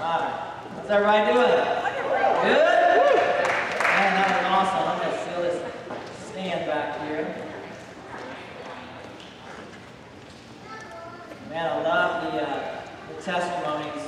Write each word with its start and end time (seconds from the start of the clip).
right. 0.00 0.62
How's 0.76 0.90
everybody 0.90 1.32
doing? 1.32 1.46
Good? 2.44 2.78
Man, 3.82 4.10
that 4.14 4.28
was 4.30 4.46
awesome. 4.46 4.84
I'm 4.88 4.98
going 4.98 5.12
to 5.12 5.24
seal 5.24 5.40
this 5.42 5.58
stand 6.30 6.66
back 6.66 7.00
here. 7.02 7.26
Man, 11.50 11.66
I 11.66 11.82
love 11.82 12.32
the, 12.32 12.42
uh, 12.42 12.82
the 13.08 13.22
testimonies. 13.22 14.04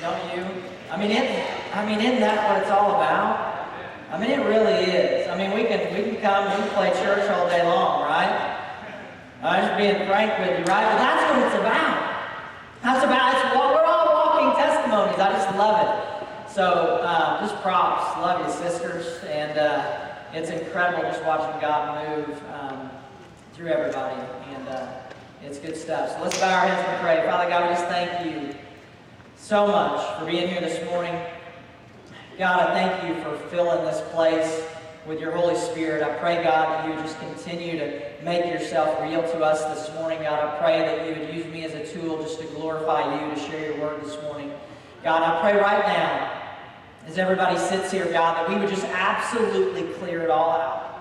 Don't 0.00 0.36
you? 0.36 0.46
I 0.90 0.96
mean, 0.96 1.10
it, 1.10 1.44
I 1.72 1.84
mean, 1.86 2.00
isn't 2.00 2.20
that 2.20 2.48
what 2.48 2.62
it's 2.62 2.70
all 2.70 2.90
about? 2.90 3.68
I 4.10 4.18
mean, 4.18 4.30
it 4.30 4.44
really 4.44 4.90
is. 4.90 5.28
I 5.28 5.36
mean, 5.36 5.52
we 5.54 5.64
can 5.64 5.92
we 5.94 6.10
can 6.10 6.20
come 6.22 6.46
and 6.46 6.70
play 6.70 6.90
church 7.02 7.28
all 7.30 7.48
day 7.48 7.64
long, 7.64 8.02
right? 8.02 8.60
I'm 9.42 9.66
just 9.66 9.76
being 9.76 10.06
frank 10.06 10.38
with 10.38 10.58
you, 10.58 10.64
right? 10.64 10.86
But 10.88 10.98
that's 10.98 11.22
what 11.30 11.46
it's 11.46 11.60
about. 11.60 12.14
That's 12.82 13.04
about. 13.04 13.34
It's 13.34 13.54
what 13.56 13.74
we're 13.74 13.84
all 13.84 14.06
walking 14.06 14.60
testimonies. 14.94 15.20
I 15.20 15.32
just 15.32 15.56
love 15.56 15.80
it. 15.80 16.50
So 16.50 17.00
uh, 17.02 17.40
just 17.40 17.60
props. 17.62 18.16
Love 18.20 18.46
you, 18.46 18.70
sisters, 18.70 19.24
and 19.24 19.58
uh, 19.58 20.14
it's 20.32 20.50
incredible 20.50 21.02
just 21.02 21.24
watching 21.24 21.60
God 21.60 22.18
move 22.18 22.40
um, 22.52 22.90
through 23.52 23.68
everybody, 23.68 24.20
and 24.54 24.68
uh, 24.68 24.86
it's 25.42 25.58
good 25.58 25.76
stuff. 25.76 26.12
So 26.12 26.22
let's 26.22 26.38
bow 26.38 26.52
our 26.52 26.68
heads 26.68 26.88
and 26.88 27.00
pray. 27.00 27.24
Father 27.26 27.48
God, 27.48 27.68
we 27.68 27.74
just 27.74 27.86
thank 27.86 28.24
you 28.24 28.54
so 29.36 29.66
much 29.66 30.18
for 30.18 30.26
being 30.26 30.48
here 30.48 30.60
this 30.60 30.84
morning. 30.88 31.20
God, 32.38 32.70
I 32.70 32.74
thank 32.74 33.08
you 33.08 33.22
for 33.22 33.36
filling 33.48 33.84
this 33.84 34.00
place 34.12 34.64
with 35.06 35.20
your 35.20 35.32
Holy 35.32 35.56
Spirit. 35.56 36.02
I 36.02 36.14
pray, 36.18 36.42
God, 36.42 36.68
that 36.68 36.88
you 36.88 36.94
just 37.02 37.18
continue 37.18 37.78
to 37.78 38.02
make 38.22 38.46
yourself 38.46 39.00
real 39.02 39.22
to 39.22 39.44
us 39.44 39.62
this 39.64 39.94
morning. 39.96 40.22
God, 40.22 40.42
I 40.42 40.58
pray 40.58 40.78
that 40.80 41.06
you 41.06 41.20
would 41.20 41.34
use 41.34 41.46
me 41.46 41.64
as 41.64 41.74
a 41.74 41.86
tool 41.92 42.22
just 42.22 42.40
to 42.40 42.46
glorify 42.46 43.28
you, 43.28 43.34
to 43.34 43.40
share 43.40 43.72
your 43.72 43.80
word 43.80 44.02
this 44.02 44.20
morning. 44.22 44.52
God, 45.04 45.22
I 45.22 45.38
pray 45.42 45.60
right 45.60 45.86
now, 45.86 46.42
as 47.06 47.18
everybody 47.18 47.58
sits 47.58 47.92
here, 47.92 48.06
God, 48.06 48.38
that 48.38 48.48
we 48.48 48.56
would 48.58 48.70
just 48.70 48.86
absolutely 48.86 49.82
clear 49.98 50.22
it 50.22 50.30
all 50.30 50.52
out. 50.52 50.98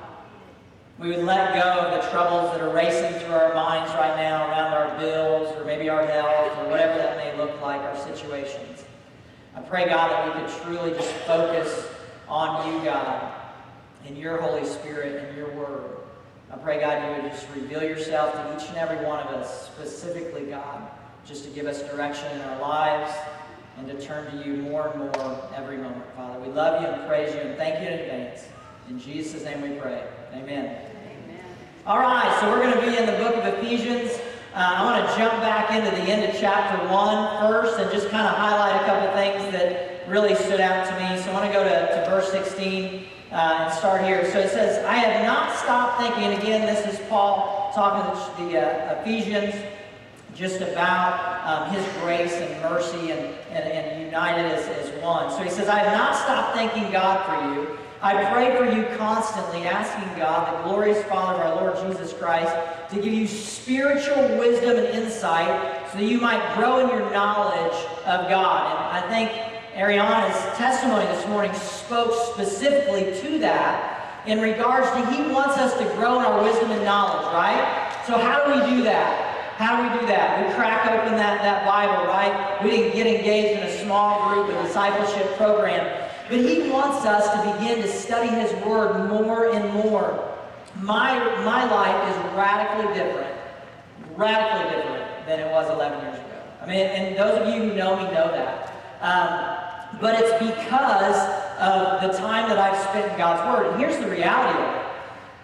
We 1.00 1.08
would 1.08 1.24
let 1.24 1.54
go 1.54 1.62
of 1.62 2.04
the 2.04 2.10
troubles 2.10 2.52
that 2.52 2.60
are 2.60 2.76
racing 2.76 3.18
through 3.22 3.34
our 3.34 3.54
minds 3.54 3.94
right 3.94 4.18
now 4.18 4.50
around 4.50 4.74
our 4.74 5.00
bills 5.00 5.56
or 5.56 5.64
maybe 5.64 5.88
our 5.88 6.06
health 6.06 6.58
or 6.58 6.70
whatever 6.70 6.98
that 6.98 7.16
may 7.16 7.42
look 7.42 7.62
like, 7.62 7.80
our 7.80 7.98
situations. 7.98 8.84
I 9.56 9.62
pray, 9.62 9.86
God, 9.86 10.12
that 10.12 10.36
we 10.36 10.42
could 10.42 10.62
truly 10.64 10.92
just 10.92 11.12
focus 11.26 11.88
on 12.28 12.74
you, 12.74 12.84
God, 12.84 13.34
and 14.06 14.18
your 14.18 14.36
Holy 14.42 14.66
Spirit 14.66 15.24
and 15.24 15.38
your 15.38 15.50
word. 15.52 15.96
I 16.52 16.58
pray, 16.58 16.82
God, 16.82 17.08
you 17.08 17.24
would 17.24 17.32
just 17.32 17.48
reveal 17.56 17.82
yourself 17.82 18.34
to 18.34 18.58
each 18.58 18.68
and 18.68 18.78
every 18.78 18.98
one 19.06 19.26
of 19.26 19.28
us, 19.28 19.66
specifically, 19.68 20.44
God, 20.48 20.92
just 21.26 21.46
to 21.46 21.50
give 21.52 21.68
us 21.68 21.82
direction 21.84 22.30
in 22.36 22.42
our 22.42 22.60
lives 22.60 23.14
and 23.78 23.88
to 23.88 24.02
turn 24.02 24.32
to 24.32 24.48
you 24.48 24.58
more 24.58 24.90
and 24.90 25.00
more 25.00 25.50
every 25.56 25.78
moment, 25.78 26.06
Father. 26.16 26.40
We 26.40 26.50
love 26.50 26.82
you 26.82 26.88
and 26.88 27.08
praise 27.08 27.34
you 27.34 27.42
and 27.42 27.58
thank 27.58 27.82
you 27.82 27.88
in 27.88 28.00
advance. 28.00 28.48
In 28.90 29.00
Jesus' 29.00 29.44
name 29.44 29.62
we 29.62 29.80
pray. 29.80 30.04
Amen. 30.34 30.66
Amen. 30.66 31.40
All 31.86 32.00
right, 32.00 32.38
so 32.40 32.50
we're 32.50 32.62
going 32.62 32.74
to 32.74 32.82
be 32.82 32.98
in 32.98 33.06
the 33.06 33.24
book 33.24 33.36
of 33.36 33.46
Ephesians. 33.56 34.12
Uh, 34.54 34.76
I 34.78 34.84
want 34.84 35.10
to 35.10 35.18
jump 35.18 35.34
back 35.42 35.72
into 35.72 35.90
the 35.90 36.12
end 36.12 36.30
of 36.30 36.40
chapter 36.40 36.88
1 36.88 37.42
first 37.42 37.80
and 37.80 37.92
just 37.92 38.10
kind 38.10 38.28
of 38.28 38.36
highlight 38.36 38.82
a 38.82 38.86
couple 38.86 39.12
things 39.14 39.52
that 39.52 40.08
really 40.08 40.36
stood 40.36 40.62
out 40.62 40.86
to 40.86 40.94
me. 40.94 41.22
So 41.24 41.32
I 41.32 41.34
want 41.34 41.48
to 41.48 41.54
go 41.54 41.64
to, 41.64 41.70
to 41.70 42.10
verse 42.10 42.32
16 42.32 43.06
uh, 43.32 43.36
and 43.36 43.74
start 43.74 44.04
here. 44.04 44.32
So 44.32 44.40
it 44.40 44.52
says, 44.52 44.86
I 44.86 44.96
have 44.96 45.26
not 45.26 45.58
stopped 45.58 46.02
thinking, 46.02 46.38
again, 46.38 46.68
this 46.68 46.94
is 46.94 47.00
Paul 47.10 47.72
talking 47.74 48.12
to 48.14 48.44
the 48.44 48.60
uh, 48.60 49.02
Ephesians 49.02 49.56
just 50.36 50.62
about 50.62 51.46
um, 51.46 51.74
his 51.74 51.86
grace 52.02 52.34
and 52.34 52.62
mercy 52.62 53.12
and, 53.12 53.22
and, 53.52 53.64
and 53.64 54.02
united 54.02 54.46
as, 54.46 54.66
as 54.68 55.02
one. 55.02 55.30
So 55.32 55.44
he 55.44 55.50
says, 55.50 55.68
I 55.68 55.80
have 55.80 55.94
not 55.94 56.16
stopped 56.16 56.56
thanking 56.56 56.92
God 56.92 57.24
for 57.26 57.54
you. 57.54 57.78
I 58.02 58.26
pray 58.34 58.58
for 58.58 58.66
you 58.66 58.86
constantly, 58.98 59.66
asking 59.66 60.20
God, 60.20 60.60
the 60.60 60.70
glorious 60.70 61.02
Father 61.06 61.42
of 61.42 61.58
our 61.58 61.74
Lord 61.74 61.88
Jesus 61.88 62.12
Christ, 62.12 62.54
to 62.90 62.96
give 63.02 63.14
you 63.14 63.28
spiritual 63.28 64.38
wisdom 64.38 64.76
and 64.76 64.88
insight 64.88 65.90
so 65.92 66.00
that 66.00 66.06
you 66.06 66.20
might 66.20 66.56
grow 66.56 66.80
in 66.80 66.90
your 66.90 67.10
knowledge 67.12 67.74
of 68.06 68.28
God. 68.28 68.92
And 68.92 69.06
I 69.06 69.10
think 69.10 69.32
Ariana's 69.76 70.58
testimony 70.58 71.06
this 71.06 71.26
morning 71.28 71.54
spoke 71.54 72.14
specifically 72.34 73.18
to 73.22 73.40
that 73.40 74.22
in 74.28 74.42
regards 74.42 74.88
to 74.92 75.06
he 75.12 75.32
wants 75.32 75.58
us 75.58 75.74
to 75.78 75.86
grow 75.96 76.20
in 76.20 76.26
our 76.26 76.44
wisdom 76.44 76.72
and 76.72 76.84
knowledge, 76.84 77.26
right? 77.34 78.04
So 78.06 78.18
how 78.18 78.46
do 78.46 78.52
we 78.52 78.78
do 78.78 78.84
that? 78.84 79.23
How 79.58 79.78
do 79.78 79.84
we 79.84 80.00
do 80.00 80.08
that? 80.08 80.48
We 80.48 80.54
crack 80.56 80.86
open 80.88 81.16
that, 81.18 81.42
that 81.44 81.66
Bible, 81.66 82.06
right? 82.06 82.64
We 82.64 82.72
didn't 82.72 82.94
get 82.94 83.08
engaged 83.08 83.60
in 83.60 83.64
a 83.68 83.84
small 83.84 84.34
group, 84.34 84.50
a 84.50 84.64
discipleship 84.64 85.38
program. 85.38 86.10
But 86.30 86.40
he 86.40 86.70
wants 86.72 87.06
us 87.06 87.30
to 87.30 87.54
begin 87.54 87.82
to 87.82 87.88
study 87.88 88.30
his 88.30 88.52
word 88.66 89.10
more 89.10 89.54
and 89.54 89.72
more. 89.74 90.30
My, 90.78 91.20
my 91.46 91.70
life 91.70 92.10
is 92.10 92.36
radically 92.36 92.94
different, 92.96 93.38
radically 94.16 94.76
different 94.76 95.28
than 95.28 95.40
it 95.40 95.52
was 95.52 95.70
11 95.70 96.02
years 96.02 96.16
ago. 96.16 96.44
I 96.62 96.66
mean, 96.66 96.88
and 96.88 97.16
those 97.16 97.40
of 97.40 97.54
you 97.54 97.70
who 97.70 97.76
know 97.76 97.96
me 97.98 98.04
know 98.06 98.32
that. 98.32 98.74
Um, 99.02 100.00
but 100.02 100.20
it's 100.20 100.34
because 100.40 101.18
of 101.60 102.02
the 102.02 102.18
time 102.18 102.50
that 102.50 102.58
I've 102.58 102.82
spent 102.90 103.12
in 103.12 103.18
God's 103.18 103.44
Word. 103.48 103.72
And 103.72 103.80
here's 103.80 103.98
the 103.98 104.10
reality 104.10 104.60
of 104.60 104.76
it. 104.76 104.82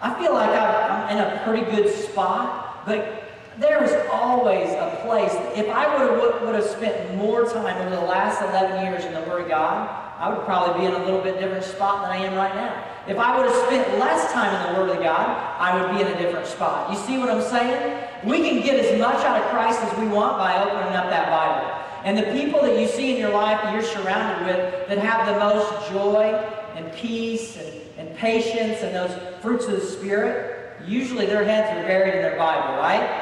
I 0.02 0.20
feel 0.20 0.32
like 0.32 0.50
I'm 0.50 1.16
in 1.16 1.22
a 1.22 1.42
pretty 1.44 1.70
good 1.70 1.94
spot, 1.94 2.84
but 2.86 3.29
there's 3.58 3.92
always 4.10 4.70
a 4.70 5.00
place. 5.02 5.32
If 5.56 5.68
I 5.68 5.86
would 5.96 6.20
would 6.50 6.54
have 6.54 6.64
spent 6.64 7.16
more 7.16 7.44
time 7.44 7.76
over 7.86 7.94
the 7.94 8.02
last 8.02 8.42
11 8.42 8.84
years 8.84 9.04
in 9.04 9.14
the 9.14 9.20
Word 9.20 9.42
of 9.42 9.48
God, 9.48 9.88
I 10.18 10.28
would 10.28 10.44
probably 10.44 10.80
be 10.80 10.86
in 10.86 11.00
a 11.00 11.04
little 11.04 11.20
bit 11.20 11.38
different 11.38 11.64
spot 11.64 12.02
than 12.02 12.10
I 12.10 12.16
am 12.16 12.34
right 12.34 12.54
now. 12.54 12.84
If 13.06 13.18
I 13.18 13.36
would 13.36 13.46
have 13.46 13.66
spent 13.66 13.98
less 13.98 14.32
time 14.32 14.50
in 14.54 14.74
the 14.74 14.80
Word 14.80 14.96
of 14.96 15.02
God, 15.02 15.28
I 15.58 15.80
would 15.80 15.96
be 15.96 16.02
in 16.02 16.08
a 16.08 16.18
different 16.18 16.46
spot. 16.46 16.90
You 16.90 16.98
see 16.98 17.18
what 17.18 17.30
I'm 17.30 17.42
saying? 17.42 18.08
We 18.24 18.38
can 18.38 18.62
get 18.62 18.84
as 18.84 18.98
much 18.98 19.24
out 19.24 19.40
of 19.40 19.48
Christ 19.50 19.80
as 19.80 19.98
we 19.98 20.08
want 20.08 20.38
by 20.38 20.60
opening 20.62 20.94
up 20.94 21.08
that 21.08 21.30
Bible. 21.30 21.76
And 22.04 22.18
the 22.18 22.32
people 22.32 22.62
that 22.62 22.78
you 22.78 22.88
see 22.88 23.12
in 23.12 23.18
your 23.18 23.30
life 23.30 23.62
that 23.62 23.72
you're 23.72 23.82
surrounded 23.82 24.46
with 24.46 24.88
that 24.88 24.98
have 24.98 25.26
the 25.26 25.38
most 25.38 25.90
joy 25.90 26.34
and 26.74 26.92
peace 26.94 27.56
and, 27.56 28.08
and 28.08 28.16
patience 28.16 28.82
and 28.82 28.94
those 28.94 29.16
fruits 29.40 29.66
of 29.66 29.72
the 29.72 29.86
Spirit, 29.86 30.76
usually 30.86 31.26
their 31.26 31.44
heads 31.44 31.68
are 31.70 31.86
buried 31.86 32.14
in 32.14 32.22
their 32.22 32.36
Bible, 32.36 32.76
right? 32.76 33.19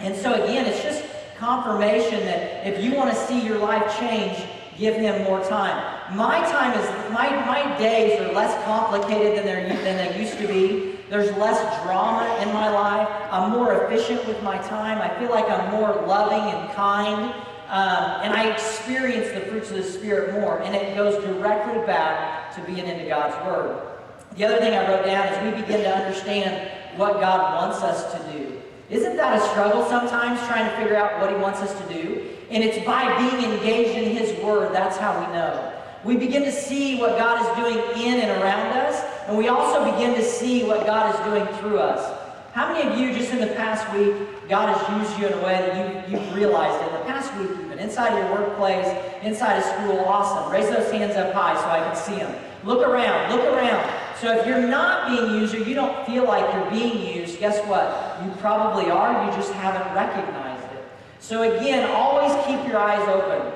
And 0.00 0.14
so 0.16 0.32
again, 0.44 0.66
it's 0.66 0.82
just 0.82 1.04
confirmation 1.36 2.20
that 2.20 2.66
if 2.66 2.82
you 2.82 2.94
want 2.94 3.10
to 3.10 3.16
see 3.26 3.40
your 3.40 3.58
life 3.58 3.98
change, 3.98 4.38
give 4.76 4.94
him 4.94 5.24
more 5.24 5.42
time. 5.44 6.16
My 6.16 6.40
time 6.50 6.78
is 6.78 7.12
my, 7.12 7.28
my 7.46 7.78
days 7.78 8.20
are 8.20 8.32
less 8.32 8.64
complicated 8.64 9.44
than, 9.44 9.68
than 9.68 9.96
they 9.96 10.20
used 10.20 10.38
to 10.38 10.46
be. 10.46 10.98
There's 11.10 11.34
less 11.36 11.58
drama 11.84 12.42
in 12.42 12.52
my 12.52 12.70
life. 12.70 13.08
I'm 13.30 13.50
more 13.50 13.84
efficient 13.84 14.26
with 14.26 14.42
my 14.42 14.58
time. 14.58 14.98
I 15.00 15.18
feel 15.18 15.30
like 15.30 15.50
I'm 15.50 15.70
more 15.72 16.06
loving 16.06 16.54
and 16.54 16.70
kind. 16.74 17.34
Um, 17.68 18.22
and 18.22 18.32
I 18.32 18.50
experience 18.50 19.30
the 19.32 19.40
fruits 19.50 19.70
of 19.70 19.76
the 19.76 19.82
Spirit 19.82 20.32
more, 20.32 20.62
and 20.62 20.74
it 20.74 20.96
goes 20.96 21.22
directly 21.22 21.84
back 21.84 22.54
to 22.54 22.62
being 22.62 22.86
into 22.86 23.06
God's 23.06 23.34
Word. 23.46 23.82
The 24.36 24.44
other 24.44 24.58
thing 24.58 24.72
I 24.72 24.88
wrote 24.88 25.04
down 25.04 25.28
is 25.28 25.54
we 25.54 25.60
begin 25.60 25.82
to 25.82 25.94
understand 25.94 26.70
what 26.96 27.20
God 27.20 27.56
wants 27.56 27.82
us 27.82 28.12
to 28.14 28.32
do. 28.32 28.57
Isn't 28.90 29.16
that 29.16 29.36
a 29.36 29.48
struggle 29.50 29.84
sometimes 29.86 30.40
trying 30.46 30.70
to 30.70 30.76
figure 30.76 30.96
out 30.96 31.20
what 31.20 31.30
He 31.30 31.36
wants 31.36 31.60
us 31.60 31.78
to 31.78 31.92
do? 31.92 32.26
And 32.50 32.64
it's 32.64 32.84
by 32.86 33.18
being 33.18 33.52
engaged 33.52 33.98
in 33.98 34.16
His 34.16 34.42
Word, 34.42 34.74
that's 34.74 34.96
how 34.96 35.18
we 35.20 35.32
know. 35.34 35.74
We 36.04 36.16
begin 36.16 36.42
to 36.44 36.52
see 36.52 36.98
what 36.98 37.18
God 37.18 37.42
is 37.42 37.56
doing 37.56 38.06
in 38.06 38.20
and 38.20 38.40
around 38.40 38.78
us, 38.78 39.04
and 39.26 39.36
we 39.36 39.48
also 39.48 39.84
begin 39.92 40.14
to 40.14 40.24
see 40.24 40.64
what 40.64 40.86
God 40.86 41.14
is 41.14 41.20
doing 41.26 41.46
through 41.58 41.78
us. 41.78 42.18
How 42.52 42.72
many 42.72 42.88
of 42.88 42.98
you, 42.98 43.12
just 43.12 43.30
in 43.30 43.40
the 43.40 43.54
past 43.54 43.84
week, 43.94 44.14
God 44.48 44.74
has 44.74 44.98
used 44.98 45.20
you 45.20 45.26
in 45.26 45.34
a 45.34 45.44
way 45.44 45.52
that 45.52 46.08
you, 46.08 46.16
you've 46.16 46.34
realized? 46.34 46.82
In 46.88 46.92
the 46.98 47.04
past 47.04 47.36
week, 47.36 47.50
even 47.66 47.78
inside 47.78 48.16
your 48.16 48.32
workplace, 48.32 48.86
inside 49.22 49.58
of 49.58 49.64
school, 49.64 50.00
awesome. 50.06 50.50
Raise 50.50 50.70
those 50.70 50.90
hands 50.90 51.14
up 51.14 51.34
high 51.34 51.54
so 51.60 51.68
I 51.68 51.80
can 51.80 51.94
see 51.94 52.16
them. 52.16 52.34
Look 52.64 52.86
around, 52.86 53.30
look 53.36 53.44
around. 53.44 54.07
So 54.20 54.36
if 54.36 54.46
you're 54.48 54.66
not 54.66 55.08
being 55.08 55.40
used 55.40 55.54
or 55.54 55.58
you 55.58 55.74
don't 55.74 56.04
feel 56.04 56.24
like 56.24 56.52
you're 56.52 56.70
being 56.70 57.16
used, 57.16 57.38
guess 57.38 57.64
what? 57.68 58.18
You 58.24 58.32
probably 58.40 58.90
are, 58.90 59.24
you 59.24 59.30
just 59.30 59.52
haven't 59.52 59.94
recognized 59.94 60.64
it. 60.74 60.84
So 61.20 61.42
again, 61.42 61.88
always 61.90 62.32
keep 62.44 62.66
your 62.66 62.78
eyes 62.78 63.06
open. 63.08 63.46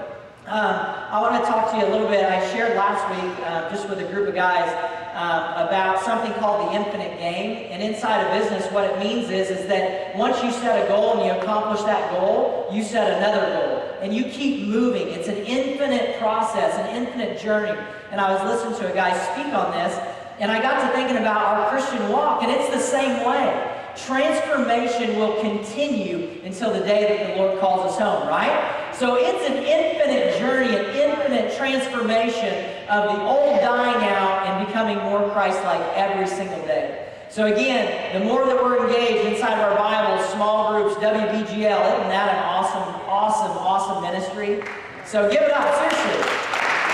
Um, 0.47 0.75
I 1.11 1.21
want 1.21 1.43
to 1.43 1.51
talk 1.51 1.73
to 1.73 1.79
you 1.79 1.87
a 1.87 1.91
little 1.91 2.07
bit. 2.07 2.25
I 2.25 2.49
shared 2.53 2.77
last 2.77 3.03
week 3.11 3.47
uh, 3.47 3.71
just 3.71 3.89
with 3.89 3.99
a 3.99 4.13
group 4.13 4.29
of 4.29 4.35
guys 4.37 4.69
um, 5.15 5.67
about 5.67 6.01
something 6.03 6.33
called 6.35 6.69
the 6.69 6.77
infinite 6.77 7.19
game. 7.19 7.69
And 7.71 7.83
inside 7.83 8.25
of 8.25 8.41
business, 8.41 8.71
what 8.73 8.85
it 8.85 8.99
means 9.01 9.31
is, 9.31 9.51
is 9.51 9.67
that 9.67 10.17
once 10.17 10.43
you 10.45 10.53
set 10.53 10.85
a 10.85 10.89
goal 10.89 11.19
and 11.19 11.27
you 11.27 11.33
accomplish 11.43 11.83
that 11.83 12.09
goal, 12.13 12.69
you 12.73 12.85
set 12.85 13.19
another 13.19 13.47
goal. 13.53 13.99
And 14.01 14.15
you 14.15 14.25
keep 14.25 14.69
moving. 14.69 15.09
It's 15.09 15.29
an 15.29 15.39
infinite 15.39 16.19
process, 16.19 16.75
an 16.79 16.95
infinite 16.97 17.41
journey. 17.41 17.79
And 18.11 18.21
I 18.21 18.33
was 18.33 18.43
listening 18.45 18.79
to 18.81 18.93
a 18.93 18.95
guy 18.95 19.13
speak 19.33 19.53
on 19.55 19.71
this, 19.73 19.95
and 20.43 20.51
I 20.51 20.61
got 20.61 20.83
to 20.83 20.93
thinking 20.93 21.19
about 21.19 21.47
our 21.47 21.71
Christian 21.71 22.09
walk, 22.09 22.43
and 22.43 22.51
it's 22.51 22.69
the 22.69 22.81
same 22.81 23.25
way. 23.25 23.79
Transformation 23.95 25.17
will 25.17 25.41
continue 25.41 26.41
until 26.43 26.73
the 26.73 26.81
day 26.81 27.07
that 27.07 27.37
the 27.37 27.41
Lord 27.41 27.61
calls 27.61 27.93
us 27.93 27.97
home, 27.97 28.27
right? 28.27 28.91
So 28.93 29.15
it's 29.15 29.49
an 29.49 29.59
infinite 29.59 30.37
journey, 30.41 30.75
an 30.75 30.87
infinite 30.97 31.57
transformation 31.57 32.75
of 32.91 33.15
the 33.15 33.23
old 33.23 33.61
dying 33.61 34.03
out 34.11 34.45
and 34.49 34.67
becoming 34.67 34.99
more 34.99 35.31
Christ-like 35.31 35.81
every 35.95 36.27
single 36.27 36.61
day. 36.67 37.09
So 37.31 37.47
again, 37.47 38.19
the 38.19 38.25
more 38.25 38.45
that 38.45 38.61
we're 38.61 38.85
engaged 38.85 39.25
inside 39.25 39.53
of 39.53 39.61
our 39.61 39.77
Bibles, 39.77 40.29
small 40.31 40.73
groups, 40.73 40.97
WBGL, 40.97 41.55
isn't 41.55 42.11
that 42.11 42.35
an 42.35 42.43
awesome, 42.43 43.01
awesome, 43.07 43.57
awesome 43.59 44.03
ministry? 44.03 44.61
So 45.07 45.31
give 45.31 45.43
it 45.43 45.53
up, 45.53 45.73
seriously. 45.79 46.19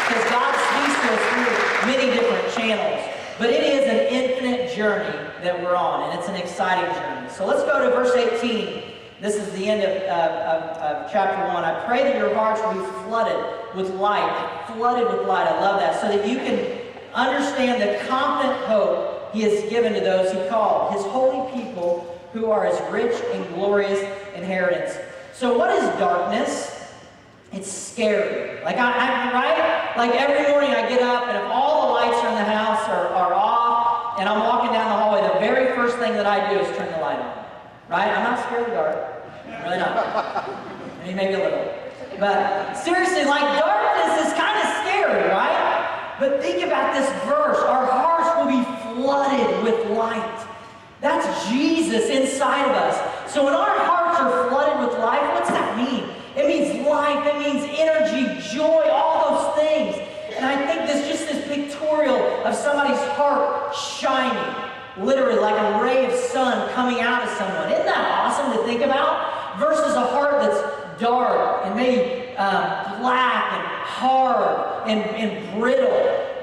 Because 0.04 0.24
God 0.28 0.52
speaks 0.52 1.00
to 1.00 1.08
us 1.16 1.22
through 1.32 1.88
many 1.88 2.12
different 2.12 2.54
channels. 2.54 3.17
But 3.38 3.50
it 3.50 3.62
is 3.62 3.84
an 3.88 4.12
infinite 4.12 4.74
journey 4.74 5.16
that 5.44 5.62
we're 5.62 5.76
on, 5.76 6.10
and 6.10 6.18
it's 6.18 6.28
an 6.28 6.34
exciting 6.34 6.92
journey. 6.92 7.30
So 7.30 7.46
let's 7.46 7.62
go 7.62 7.88
to 7.88 7.94
verse 7.94 8.12
18. 8.16 8.82
This 9.20 9.36
is 9.36 9.52
the 9.52 9.68
end 9.68 9.82
of, 9.82 10.02
uh, 10.08 10.12
of, 10.12 10.78
of, 10.78 11.12
chapter 11.12 11.46
1. 11.54 11.64
I 11.64 11.84
pray 11.86 12.02
that 12.02 12.16
your 12.16 12.34
hearts 12.34 12.60
will 12.62 12.74
be 12.74 12.90
flooded 13.04 13.76
with 13.76 13.94
light, 13.94 14.66
flooded 14.74 15.06
with 15.12 15.28
light. 15.28 15.46
I 15.46 15.60
love 15.60 15.78
that. 15.78 16.00
So 16.00 16.08
that 16.08 16.26
you 16.28 16.38
can 16.38 16.80
understand 17.14 17.80
the 17.80 18.04
confident 18.08 18.58
hope 18.64 19.32
he 19.32 19.42
has 19.42 19.68
given 19.70 19.92
to 19.94 20.00
those 20.00 20.32
he 20.32 20.48
called, 20.48 20.92
his 20.92 21.04
holy 21.04 21.52
people 21.52 22.18
who 22.32 22.50
are 22.50 22.64
his 22.64 22.80
rich 22.90 23.14
and 23.32 23.54
glorious 23.54 24.00
inheritance. 24.34 24.98
So 25.32 25.56
what 25.56 25.70
is 25.70 25.84
darkness? 25.98 26.77
It's 27.52 27.70
scary. 27.70 28.62
Like 28.62 28.76
I, 28.76 28.90
I 28.90 29.32
right? 29.32 29.96
Like 29.96 30.14
every 30.20 30.52
morning 30.52 30.70
I 30.70 30.88
get 30.88 31.02
up 31.02 31.28
and 31.28 31.36
if 31.36 31.44
all 31.44 31.86
the 31.86 31.92
lights 31.94 32.18
in 32.18 32.34
the 32.34 32.44
house 32.44 32.86
are, 32.88 33.08
are 33.08 33.34
off 33.34 34.20
and 34.20 34.28
I'm 34.28 34.40
walking 34.40 34.72
down 34.72 34.88
the 34.88 34.96
hallway, 34.96 35.22
the 35.22 35.40
very 35.40 35.74
first 35.74 35.96
thing 35.98 36.12
that 36.12 36.26
I 36.26 36.52
do 36.52 36.60
is 36.60 36.76
turn 36.76 36.90
the 36.92 36.98
light 36.98 37.18
on. 37.18 37.44
Right? 37.88 38.08
I'm 38.08 38.24
not 38.24 38.44
scared 38.44 38.62
of 38.62 38.68
the 38.68 38.74
dark. 38.74 38.96
I'm 39.46 39.64
really 39.64 39.78
not. 39.78 39.96
I 39.96 41.06
mean, 41.06 41.16
maybe 41.16 41.34
a 41.34 41.38
little. 41.38 41.74
But 42.20 42.74
seriously, 42.74 43.24
like 43.24 43.46
darkness 43.58 44.26
is 44.26 44.32
kind 44.34 44.58
of 44.58 44.66
scary, 44.84 45.30
right? 45.30 46.16
But 46.20 46.42
think 46.42 46.64
about 46.64 46.92
this 46.92 47.08
verse. 47.24 47.58
Our 47.58 47.86
hearts 47.86 48.28
will 48.36 48.50
be 48.50 48.62
flooded 48.92 49.62
with 49.62 49.90
light. 49.96 50.46
That's 51.00 51.48
Jesus 51.48 52.10
inside 52.10 52.68
of 52.68 52.76
us. 52.76 53.32
So 53.32 53.44
when 53.44 53.54
our 53.54 53.78
hearts 53.86 54.18
are 54.20 54.48
flooded 54.48 54.86
with 54.86 54.98
light, 54.98 55.22
what's 55.32 55.48
that 55.50 55.76
mean? 55.78 56.07
It 56.38 56.46
means 56.46 56.86
life, 56.86 57.26
it 57.26 57.38
means 57.38 57.68
energy, 57.76 58.40
joy, 58.54 58.88
all 58.92 59.34
those 59.34 59.56
things. 59.56 59.96
And 60.36 60.46
I 60.46 60.66
think 60.66 60.86
this 60.86 61.08
just 61.08 61.28
this 61.28 61.48
pictorial 61.48 62.16
of 62.44 62.54
somebody's 62.54 63.00
heart 63.16 63.74
shining 63.74 64.54
literally 65.00 65.40
like 65.40 65.56
a 65.56 65.82
ray 65.82 66.06
of 66.06 66.12
sun 66.12 66.70
coming 66.74 67.00
out 67.00 67.24
of 67.24 67.28
someone. 67.30 67.72
Isn't 67.72 67.86
that 67.86 68.20
awesome 68.20 68.56
to 68.56 68.64
think 68.64 68.82
about? 68.82 69.58
Versus 69.58 69.94
a 69.94 70.06
heart 70.06 70.40
that's 70.40 71.00
dark 71.00 71.66
and 71.66 71.74
maybe 71.74 72.28
um, 72.36 73.00
black 73.00 73.52
and 73.54 73.66
hard 73.82 74.88
and, 74.88 75.00
and 75.16 75.60
brittle, 75.60 75.90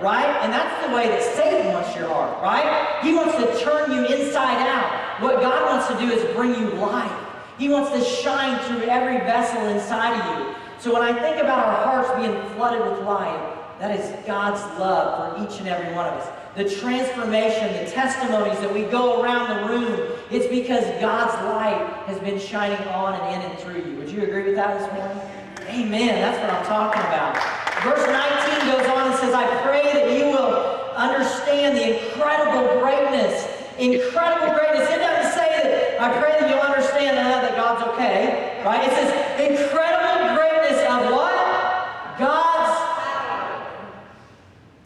right? 0.02 0.40
And 0.44 0.52
that's 0.52 0.86
the 0.86 0.94
way 0.94 1.08
that 1.08 1.22
Satan 1.22 1.72
wants 1.72 1.96
your 1.96 2.10
heart, 2.10 2.42
right? 2.44 3.00
He 3.02 3.14
wants 3.14 3.36
to 3.36 3.64
turn 3.64 3.92
you 3.92 4.06
inside 4.06 4.68
out. 4.68 5.22
What 5.22 5.40
God 5.40 5.64
wants 5.72 5.88
to 5.88 5.98
do 6.06 6.12
is 6.12 6.36
bring 6.36 6.54
you 6.56 6.72
life. 6.72 7.25
He 7.58 7.70
wants 7.70 7.92
to 7.92 8.04
shine 8.04 8.60
through 8.66 8.90
every 8.90 9.18
vessel 9.20 9.66
inside 9.68 10.20
of 10.20 10.40
you. 10.40 10.56
So 10.80 10.94
when 10.94 11.02
I 11.02 11.14
think 11.20 11.42
about 11.42 11.66
our 11.66 11.86
hearts 11.86 12.10
being 12.20 12.56
flooded 12.56 12.82
with 12.82 13.08
light, 13.08 13.80
that 13.80 13.98
is 13.98 14.26
God's 14.26 14.62
love 14.80 15.38
for 15.38 15.44
each 15.44 15.60
and 15.60 15.68
every 15.68 15.94
one 15.94 16.08
of 16.08 16.14
us 16.14 16.28
the 16.56 16.64
transformation, 16.64 17.68
the 17.84 17.92
testimonies 17.92 18.58
that 18.60 18.74
we 18.74 18.84
go 18.84 19.22
around 19.22 19.52
the 19.52 19.68
room, 19.68 20.10
it's 20.32 20.48
because 20.48 20.86
God's 21.02 21.36
light 21.44 21.84
has 22.08 22.18
been 22.20 22.40
shining 22.40 22.80
on 22.88 23.20
and 23.20 23.44
in 23.44 23.52
and 23.52 23.60
through 23.60 23.84
you. 23.84 23.98
Would 23.98 24.10
you 24.10 24.24
agree 24.24 24.44
with 24.44 24.56
that 24.56 24.80
this 24.80 24.88
morning? 24.96 25.20
Amen. 25.68 26.16
That's 26.16 26.40
what 26.40 26.50
I'm 26.50 26.66
talking 26.66 27.04
about. 27.12 27.36
Verse 27.84 28.08
19 28.08 28.72
goes 28.72 28.88
on 28.88 29.12
and 29.12 29.16
says, 29.20 29.34
I 29.34 29.44
pray 29.68 29.84
that 29.84 30.18
you 30.18 30.32
will 30.32 30.96
understand 30.96 31.76
the 31.76 32.08
incredible 32.08 32.80
greatness. 32.80 33.52
Incredible 33.78 34.56
greatness. 34.56 34.88
It 34.88 35.04
doesn't 35.04 35.36
say 35.36 35.52
that 35.60 36.00
I 36.00 36.08
pray 36.22 36.40
that 36.40 36.50
you'll 36.50 36.64
understand 36.64 37.18
that 37.18 37.45
Okay. 37.82 38.62
Right? 38.66 38.84
It 38.84 38.92
says 38.92 39.12
incredible 39.40 40.36
greatness 40.36 40.82
of 40.84 41.12
what? 41.12 42.18
God's. 42.18 42.80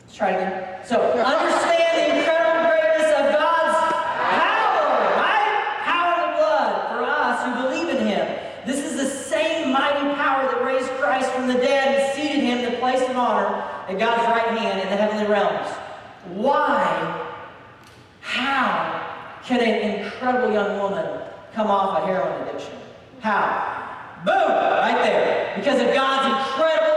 Let's 0.02 0.16
try 0.16 0.32
it 0.32 0.36
again. 0.36 0.86
So 0.86 1.00
understand 1.14 1.92
the 1.96 2.18
incredible 2.18 2.68
greatness 2.68 3.12
of 3.14 3.32
God's 3.32 3.78
power, 4.34 4.90
right? 5.16 5.54
Power 5.86 6.16
of 6.26 6.38
blood 6.38 6.74
for 6.90 7.04
us 7.06 7.38
who 7.46 7.52
believe 7.64 7.90
in 7.96 8.08
Him. 8.08 8.26
This 8.66 8.80
is 8.84 8.98
the 8.98 9.06
same 9.06 9.72
mighty 9.72 10.16
power 10.16 10.52
that 10.52 10.66
raised 10.66 10.90
Christ 11.00 11.32
from 11.32 11.48
the 11.48 11.54
dead 11.54 12.00
and 12.00 12.16
seated 12.16 12.44
Him 12.44 12.60
in 12.60 12.72
the 12.72 12.78
place 12.80 13.02
of 13.02 13.16
honor 13.16 13.64
at 13.88 13.98
God's 13.98 14.24
right 14.28 14.58
hand 14.58 14.82
in 14.82 14.90
the 14.90 14.96
heavenly 14.96 15.28
realms. 15.28 15.70
Why? 16.34 17.28
How 18.22 19.40
can 19.44 19.62
an 19.62 20.04
incredible 20.04 20.52
young 20.52 20.80
woman 20.80 21.22
come 21.54 21.68
off 21.68 22.02
a 22.02 22.06
heroin 22.06 22.48
addiction? 22.48 22.79
How? 23.21 24.21
Boom! 24.25 24.33
Right 24.36 25.01
there. 25.04 25.54
Because 25.57 25.80
of 25.81 25.94
God's 25.94 26.25
incredible 26.27 26.89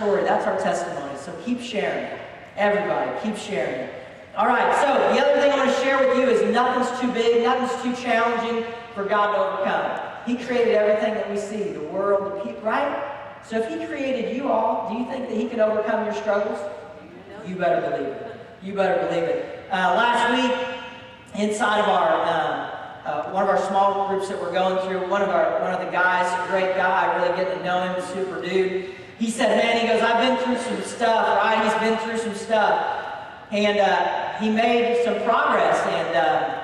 story. 0.00 0.22
That's 0.24 0.46
our 0.46 0.58
testimony. 0.58 1.16
So 1.18 1.32
keep 1.44 1.60
sharing. 1.60 2.08
Everybody, 2.56 3.10
keep 3.22 3.36
sharing. 3.36 3.90
All 4.36 4.46
right, 4.46 4.74
so 4.76 4.86
the 5.14 5.20
other 5.20 5.40
thing 5.40 5.52
I 5.52 5.56
want 5.56 5.70
to 5.70 5.82
share 5.82 5.98
with 5.98 6.16
you 6.16 6.24
is 6.24 6.52
nothing's 6.54 6.98
too 7.00 7.12
big, 7.12 7.42
nothing's 7.42 7.82
too 7.82 8.02
challenging 8.02 8.64
for 8.94 9.04
God 9.04 9.34
to 9.34 9.38
overcome. 9.38 10.00
He 10.26 10.42
created 10.42 10.74
everything 10.74 11.14
that 11.14 11.30
we 11.30 11.36
see, 11.36 11.72
the 11.72 11.82
world, 11.88 12.32
the 12.32 12.44
people, 12.44 12.62
right? 12.62 13.38
So 13.44 13.58
if 13.58 13.68
He 13.68 13.84
created 13.86 14.34
you 14.34 14.50
all, 14.50 14.88
do 14.88 14.98
you 14.98 15.04
think 15.06 15.28
that 15.28 15.36
He 15.36 15.48
can 15.48 15.60
overcome 15.60 16.04
your 16.04 16.14
struggles? 16.14 16.58
You 17.46 17.56
better 17.56 17.80
believe 17.90 18.08
it. 18.08 18.36
You 18.62 18.74
better 18.74 19.06
believe 19.06 19.24
it. 19.24 19.64
Uh, 19.70 19.94
last 19.96 20.32
week, 20.32 21.42
inside 21.42 21.80
of 21.80 21.88
our 21.88 22.22
uh, 22.24 22.76
uh, 23.04 23.30
one 23.32 23.42
of 23.42 23.48
our 23.48 23.60
small 23.68 24.08
groups 24.08 24.28
that 24.28 24.40
we're 24.40 24.52
going 24.52 24.86
through, 24.86 25.08
one 25.10 25.22
of 25.22 25.30
our 25.30 25.60
one 25.60 25.72
of 25.72 25.84
the 25.84 25.90
guys, 25.90 26.28
great 26.50 26.76
guy, 26.76 27.16
really 27.16 27.36
getting 27.36 27.58
to 27.58 27.64
know 27.64 27.82
him, 27.82 28.02
super 28.14 28.40
dude 28.42 28.94
he 29.20 29.28
said, 29.30 29.54
man, 29.62 29.76
he 29.76 29.86
goes, 29.86 30.00
I've 30.00 30.16
been 30.16 30.38
through 30.42 30.56
some 30.64 30.82
stuff, 30.82 31.44
right? 31.44 31.60
He's 31.62 31.76
been 31.84 31.98
through 31.98 32.16
some 32.16 32.34
stuff. 32.34 32.72
And 33.52 33.78
uh, 33.78 34.38
he 34.40 34.48
made 34.48 35.04
some 35.04 35.20
progress, 35.28 35.76
and 35.84 36.16
uh, 36.16 36.62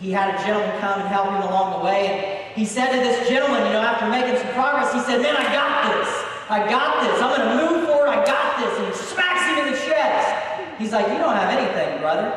he 0.00 0.10
had 0.10 0.34
a 0.34 0.38
gentleman 0.40 0.72
come 0.80 1.00
and 1.00 1.08
help 1.08 1.28
him 1.28 1.42
along 1.44 1.78
the 1.78 1.84
way. 1.84 2.08
And 2.08 2.56
he 2.56 2.64
said 2.64 2.92
to 2.92 2.96
this 2.96 3.28
gentleman, 3.28 3.60
you 3.66 3.74
know, 3.74 3.84
after 3.84 4.08
making 4.08 4.40
some 4.40 4.54
progress, 4.56 4.94
he 4.94 5.00
said, 5.00 5.20
man, 5.20 5.36
I 5.36 5.52
got 5.52 5.92
this. 5.92 6.08
I 6.48 6.64
got 6.64 7.04
this. 7.04 7.20
I'm 7.20 7.36
going 7.36 7.44
to 7.44 7.52
move 7.60 7.84
forward. 7.84 8.08
I 8.08 8.24
got 8.24 8.56
this. 8.56 8.72
And 8.78 8.86
he 8.86 8.94
smacks 8.96 9.44
him 9.44 9.66
in 9.66 9.72
the 9.74 9.78
chest. 9.78 10.78
He's 10.78 10.92
like, 10.92 11.12
you 11.12 11.18
don't 11.18 11.36
have 11.36 11.52
anything, 11.52 12.00
brother. 12.00 12.32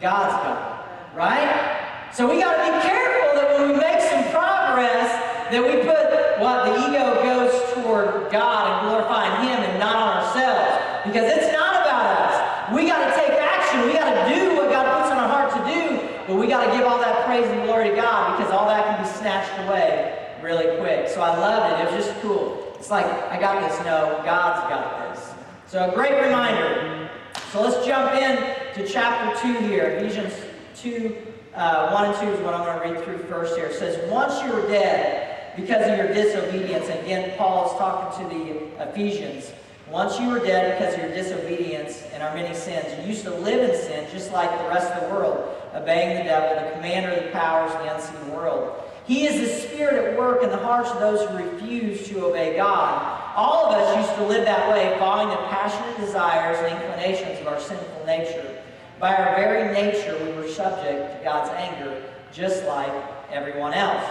God's 0.00 0.30
got 0.46 0.86
it, 0.86 1.18
right? 1.18 2.10
So 2.14 2.30
we 2.30 2.38
got 2.38 2.54
to 2.54 2.62
be 2.70 2.86
careful 2.86 3.34
that 3.34 3.58
when 3.58 3.72
we 3.72 3.74
make 3.82 3.98
some 3.98 4.22
progress, 4.30 5.29
that 5.50 5.62
we 5.62 5.82
put 5.82 6.38
what 6.38 6.64
the 6.66 6.72
ego 6.86 7.22
goes 7.22 7.74
toward 7.74 8.30
God 8.30 8.62
and 8.70 8.88
glorifying 8.88 9.46
Him 9.46 9.58
and 9.58 9.78
not 9.78 9.96
on 9.96 10.22
ourselves. 10.22 11.06
Because 11.06 11.26
it's 11.26 11.52
not 11.52 11.82
about 11.82 12.06
us. 12.06 12.34
We 12.74 12.86
got 12.86 13.02
to 13.02 13.10
take 13.18 13.34
action. 13.34 13.86
We 13.86 13.92
got 13.92 14.14
to 14.14 14.34
do 14.34 14.56
what 14.56 14.70
God 14.70 14.86
puts 15.02 15.10
in 15.10 15.18
our 15.18 15.28
heart 15.28 15.50
to 15.58 15.62
do. 15.66 16.08
But 16.26 16.36
we 16.36 16.46
got 16.46 16.66
to 16.66 16.72
give 16.76 16.86
all 16.86 16.98
that 16.98 17.26
praise 17.26 17.46
and 17.46 17.64
glory 17.64 17.90
to 17.90 17.96
God 17.96 18.38
because 18.38 18.52
all 18.52 18.66
that 18.68 18.86
can 18.86 19.04
be 19.04 19.10
snatched 19.10 19.52
away 19.66 20.16
really 20.42 20.78
quick. 20.78 21.08
So 21.08 21.20
I 21.20 21.36
loved 21.36 21.74
it. 21.74 21.84
It 21.84 21.96
was 21.96 22.06
just 22.06 22.20
cool. 22.22 22.74
It's 22.78 22.90
like, 22.90 23.06
I 23.06 23.38
got 23.38 23.60
this. 23.68 23.78
No, 23.80 24.22
God's 24.24 24.68
got 24.70 25.14
this. 25.14 25.32
So 25.66 25.90
a 25.90 25.94
great 25.94 26.20
reminder. 26.20 27.10
So 27.52 27.62
let's 27.62 27.84
jump 27.84 28.14
in 28.14 28.36
to 28.74 28.88
chapter 28.88 29.40
2 29.42 29.66
here. 29.66 29.90
Ephesians 29.90 30.32
2, 30.76 31.16
uh, 31.54 31.90
1 31.90 32.04
and 32.04 32.20
2 32.20 32.26
is 32.28 32.40
what 32.40 32.54
I'm 32.54 32.64
going 32.64 32.92
to 32.92 32.94
read 32.94 33.04
through 33.04 33.18
first 33.28 33.56
here. 33.56 33.66
It 33.66 33.74
says, 33.74 34.10
Once 34.10 34.40
you 34.42 34.52
were 34.52 34.66
dead, 34.68 35.29
because 35.56 35.86
of 35.88 35.96
your 35.96 36.08
disobedience. 36.08 36.88
Again, 36.88 37.36
Paul 37.36 37.70
is 37.70 37.78
talking 37.78 38.28
to 38.28 38.34
the 38.34 38.88
Ephesians. 38.90 39.52
Once 39.90 40.20
you 40.20 40.28
were 40.28 40.38
dead 40.38 40.78
because 40.78 40.94
of 40.94 41.00
your 41.00 41.12
disobedience 41.14 42.04
and 42.12 42.22
our 42.22 42.34
many 42.34 42.54
sins, 42.54 42.86
you 43.00 43.08
used 43.08 43.24
to 43.24 43.34
live 43.34 43.68
in 43.68 43.76
sin 43.76 44.06
just 44.12 44.32
like 44.32 44.50
the 44.58 44.68
rest 44.68 44.90
of 44.92 45.02
the 45.02 45.14
world, 45.14 45.56
obeying 45.74 46.18
the 46.18 46.24
devil, 46.24 46.64
the 46.64 46.70
commander 46.76 47.10
of 47.10 47.24
the 47.24 47.30
powers 47.30 47.72
of 47.74 47.82
the 47.82 47.94
unseen 47.94 48.32
world. 48.32 48.80
He 49.06 49.26
is 49.26 49.40
the 49.40 49.68
Spirit 49.68 50.12
at 50.12 50.18
work 50.18 50.44
in 50.44 50.50
the 50.50 50.56
hearts 50.58 50.90
of 50.90 51.00
those 51.00 51.28
who 51.28 51.36
refuse 51.38 52.06
to 52.08 52.26
obey 52.26 52.56
God. 52.56 53.34
All 53.34 53.66
of 53.66 53.74
us 53.74 53.96
used 53.96 54.16
to 54.18 54.26
live 54.26 54.44
that 54.44 54.70
way, 54.70 54.96
following 55.00 55.30
the 55.30 55.42
passionate 55.48 55.98
desires 55.98 56.58
and 56.60 56.80
inclinations 56.80 57.40
of 57.40 57.48
our 57.48 57.60
sinful 57.60 58.06
nature. 58.06 58.62
By 59.00 59.16
our 59.16 59.34
very 59.34 59.72
nature, 59.72 60.16
we 60.24 60.32
were 60.34 60.46
subject 60.46 61.18
to 61.18 61.24
God's 61.24 61.50
anger, 61.50 62.00
just 62.32 62.64
like 62.66 62.92
everyone 63.32 63.72
else. 63.72 64.04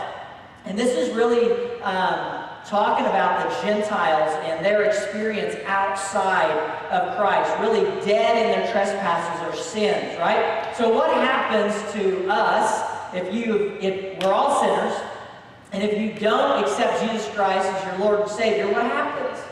And 0.65 0.77
this 0.77 0.95
is 0.97 1.15
really 1.15 1.51
um, 1.81 2.45
talking 2.65 3.05
about 3.05 3.49
the 3.49 3.67
Gentiles 3.67 4.33
and 4.45 4.63
their 4.63 4.83
experience 4.83 5.55
outside 5.65 6.51
of 6.91 7.17
Christ, 7.17 7.51
really 7.59 7.83
dead 8.05 8.37
in 8.37 8.59
their 8.59 8.71
trespasses 8.71 9.47
or 9.47 9.61
sins, 9.61 10.17
right? 10.19 10.73
So 10.75 10.93
what 10.93 11.11
happens 11.11 11.73
to 11.93 12.27
us 12.29 12.99
if 13.13 13.33
you 13.33 13.77
if 13.81 14.23
we're 14.23 14.31
all 14.31 14.61
sinners, 14.61 15.01
and 15.71 15.83
if 15.83 15.99
you 15.99 16.19
don't 16.19 16.63
accept 16.63 17.01
Jesus 17.01 17.27
Christ 17.33 17.67
as 17.67 17.85
your 17.85 18.05
Lord 18.05 18.21
and 18.21 18.29
Savior, 18.29 18.67
what 18.67 18.83
happens? 18.83 19.43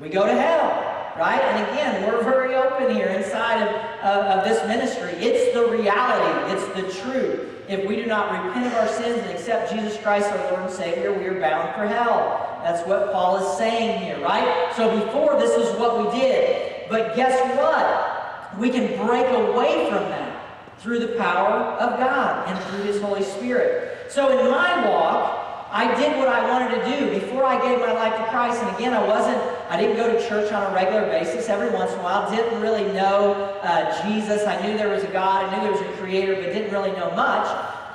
We 0.00 0.08
go 0.08 0.26
to 0.26 0.32
hell, 0.32 1.12
right? 1.18 1.40
And 1.40 1.70
again, 1.70 2.06
we're 2.06 2.22
very 2.22 2.54
open 2.54 2.94
here 2.94 3.08
inside 3.08 3.62
of, 3.62 3.74
uh, 4.02 4.38
of 4.38 4.44
this 4.44 4.66
ministry. 4.66 5.10
It's 5.24 5.54
the 5.54 5.66
reality. 5.66 6.52
It's 6.52 6.66
the 6.74 7.02
truth. 7.02 7.51
If 7.68 7.88
we 7.88 7.96
do 7.96 8.06
not 8.06 8.32
repent 8.32 8.66
of 8.66 8.74
our 8.74 8.88
sins 8.88 9.18
and 9.20 9.30
accept 9.30 9.72
Jesus 9.72 9.96
Christ 10.02 10.30
our 10.30 10.50
Lord 10.50 10.62
and 10.64 10.70
Savior, 10.70 11.12
we 11.12 11.26
are 11.26 11.40
bound 11.40 11.74
for 11.74 11.86
hell. 11.86 12.60
That's 12.64 12.86
what 12.86 13.12
Paul 13.12 13.36
is 13.38 13.58
saying 13.58 14.00
here, 14.00 14.20
right? 14.20 14.72
So 14.76 15.04
before, 15.04 15.38
this 15.38 15.56
is 15.56 15.78
what 15.78 15.98
we 15.98 16.18
did. 16.18 16.88
But 16.88 17.16
guess 17.16 17.38
what? 17.56 18.58
We 18.58 18.70
can 18.70 18.86
break 19.06 19.26
away 19.26 19.88
from 19.88 20.04
that 20.10 20.42
through 20.78 20.98
the 20.98 21.16
power 21.16 21.60
of 21.78 21.98
God 21.98 22.48
and 22.48 22.64
through 22.64 22.82
His 22.82 23.00
Holy 23.00 23.22
Spirit. 23.22 24.10
So 24.10 24.38
in 24.38 24.50
my 24.50 24.88
walk, 24.88 25.41
I 25.72 25.88
did 25.98 26.18
what 26.18 26.28
I 26.28 26.46
wanted 26.50 26.76
to 26.76 26.84
do 26.84 27.18
before 27.18 27.44
I 27.44 27.56
gave 27.66 27.80
my 27.80 27.92
life 27.92 28.14
to 28.18 28.24
Christ. 28.28 28.62
And 28.62 28.76
again, 28.76 28.92
I 28.92 29.08
wasn't, 29.08 29.40
I 29.70 29.80
didn't 29.80 29.96
go 29.96 30.12
to 30.12 30.28
church 30.28 30.52
on 30.52 30.70
a 30.70 30.74
regular 30.74 31.06
basis 31.06 31.48
every 31.48 31.70
once 31.70 31.90
in 31.92 31.98
a 31.98 32.02
while. 32.02 32.30
Didn't 32.30 32.60
really 32.60 32.84
know 32.92 33.32
uh, 33.62 33.88
Jesus. 34.04 34.46
I 34.46 34.60
knew 34.60 34.76
there 34.76 34.90
was 34.90 35.02
a 35.02 35.12
God. 35.12 35.46
I 35.46 35.56
knew 35.56 35.62
there 35.62 35.72
was 35.72 35.80
a 35.80 35.96
creator, 35.96 36.34
but 36.34 36.52
didn't 36.52 36.72
really 36.72 36.92
know 36.92 37.10
much. 37.12 37.48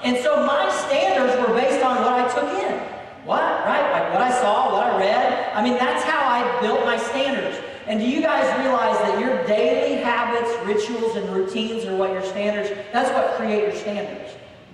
And 0.03 0.17
so 0.17 0.43
my 0.45 0.67
standards 0.87 1.37
were 1.37 1.53
based 1.53 1.85
on 1.85 1.97
what 1.97 2.13
I 2.13 2.27
took 2.33 2.49
in. 2.63 2.79
What? 3.25 3.43
Right? 3.65 3.91
Like 3.91 4.11
what 4.11 4.21
I 4.23 4.31
saw, 4.31 4.73
what 4.73 4.87
I 4.87 4.97
read. 4.97 5.53
I 5.53 5.61
mean, 5.63 5.77
that's 5.77 6.03
how 6.03 6.27
I 6.27 6.59
built 6.61 6.83
my 6.83 6.97
standards. 6.97 7.59
And 7.85 7.99
do 7.99 8.07
you 8.07 8.21
guys 8.21 8.45
realize 8.59 8.97
that 8.99 9.19
your 9.19 9.45
daily 9.45 10.01
habits, 10.01 10.49
rituals, 10.65 11.15
and 11.15 11.29
routines 11.29 11.85
are 11.85 11.95
what 11.95 12.11
your 12.11 12.23
standards, 12.23 12.71
that's 12.91 13.11
what 13.11 13.37
create 13.37 13.63
your 13.63 13.75
standards. 13.75 14.26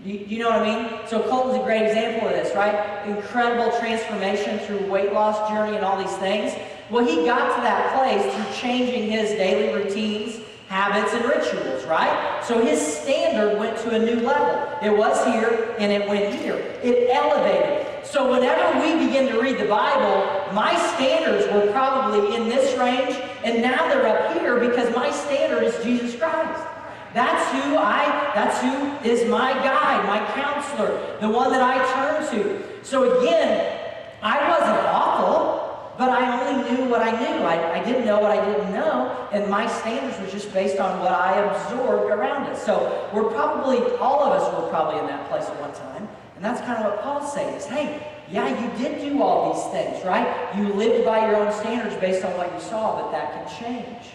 You, 0.05 0.25
you 0.27 0.39
know 0.39 0.50
what 0.50 0.63
I 0.63 0.65
mean? 0.65 1.07
So 1.07 1.22
Colton's 1.29 1.62
a 1.62 1.63
great 1.63 1.88
example 1.88 2.27
of 2.27 2.33
this, 2.33 2.53
right? 2.55 3.07
Incredible 3.07 3.77
transformation 3.79 4.60
through 4.60 4.86
weight 4.88 5.13
loss 5.13 5.50
journey 5.50 5.77
and 5.77 5.86
all 5.86 5.98
these 5.98 6.15
things. 6.17 6.53
Well, 6.89 7.05
he 7.05 7.25
got 7.25 7.55
to 7.55 7.62
that 7.62 7.95
place 7.98 8.33
through 8.33 8.62
changing 8.62 9.10
his 9.10 9.31
daily 9.31 9.74
routines, 9.74 10.41
habits, 10.67 11.13
and 11.13 11.24
rituals, 11.24 11.86
right? 11.86 12.43
So 12.43 12.63
his 12.63 12.81
standard 12.81 13.57
went 13.57 13.77
to 13.79 13.95
a 13.95 14.00
new 14.00 14.19
level. 14.27 14.77
It 14.81 14.95
was 14.95 15.25
here 15.25 15.74
and 15.79 15.91
it 15.91 16.07
went 16.10 16.36
here. 16.36 16.57
It 16.83 17.10
elevated. 17.10 18.05
So 18.05 18.29
whenever 18.29 18.79
we 18.81 19.05
begin 19.05 19.31
to 19.31 19.39
read 19.39 19.57
the 19.57 19.67
Bible, 19.67 20.53
my 20.53 20.75
standards 20.95 21.51
were 21.53 21.72
probably 21.72 22.36
in 22.36 22.50
this 22.50 22.77
range, 22.77 23.15
and 23.45 23.62
now 23.62 23.88
they're 23.88 24.05
up 24.05 24.38
here 24.38 24.60
because 24.60 24.93
my 24.93 25.10
standard 25.12 25.63
is 25.63 25.81
Jesus 25.83 26.19
Christ. 26.19 26.72
That's 27.13 27.51
who 27.51 27.77
I, 27.77 28.32
that's 28.34 28.60
who 28.62 29.08
is 29.08 29.29
my 29.29 29.53
guide, 29.53 30.05
my 30.08 30.20
counselor, 30.34 31.17
the 31.22 31.29
one 31.29 31.51
that 31.51 31.62
I 31.62 31.77
turn 31.93 32.32
to. 32.32 32.84
So 32.84 33.20
again, 33.20 33.79
I 34.22 34.50
wasn't 34.50 34.79
awful, 34.88 35.93
but 35.98 36.10
I 36.10 36.41
only 36.41 36.72
knew 36.72 36.89
what 36.89 37.01
I 37.01 37.12
knew. 37.12 37.46
I, 37.46 37.79
I 37.79 37.84
didn't 37.84 38.05
know 38.05 38.20
what 38.20 38.32
I 38.32 38.43
didn't 38.43 38.74
know, 38.74 39.27
and 39.32 39.50
my 39.50 39.67
standards 39.67 40.20
were 40.20 40.27
just 40.27 40.51
based 40.53 40.79
on 40.79 41.00
what 41.01 41.12
I 41.12 41.39
absorbed 41.39 42.12
around 42.12 42.48
us. 42.48 42.65
So 42.65 43.10
we're 43.13 43.29
probably, 43.29 43.77
all 43.98 44.24
of 44.24 44.41
us 44.41 44.51
were 44.60 44.70
probably 44.70 45.00
in 45.00 45.08
that 45.08 45.29
place 45.29 45.46
at 45.46 45.60
one 45.62 45.74
time. 45.74 46.08
And 46.36 46.43
that's 46.43 46.62
kind 46.62 46.84
of 46.84 46.91
what 46.91 47.03
Paul's 47.03 47.32
saying 47.32 47.55
is, 47.55 47.65
hey, 47.65 48.12
yeah, 48.32 48.48
you 48.50 48.77
did 48.84 49.01
do 49.01 49.22
all 49.22 49.53
these 49.53 49.72
things, 49.72 50.03
right? 50.03 50.58
You 50.58 50.74
lived 50.74 51.05
by 51.05 51.27
your 51.27 51.36
own 51.36 51.53
standards 51.53 51.96
based 51.98 52.25
on 52.25 52.36
what 52.38 52.51
you 52.51 52.60
saw, 52.60 53.01
but 53.01 53.12
that 53.12 53.34
can 53.34 53.63
change. 53.63 54.08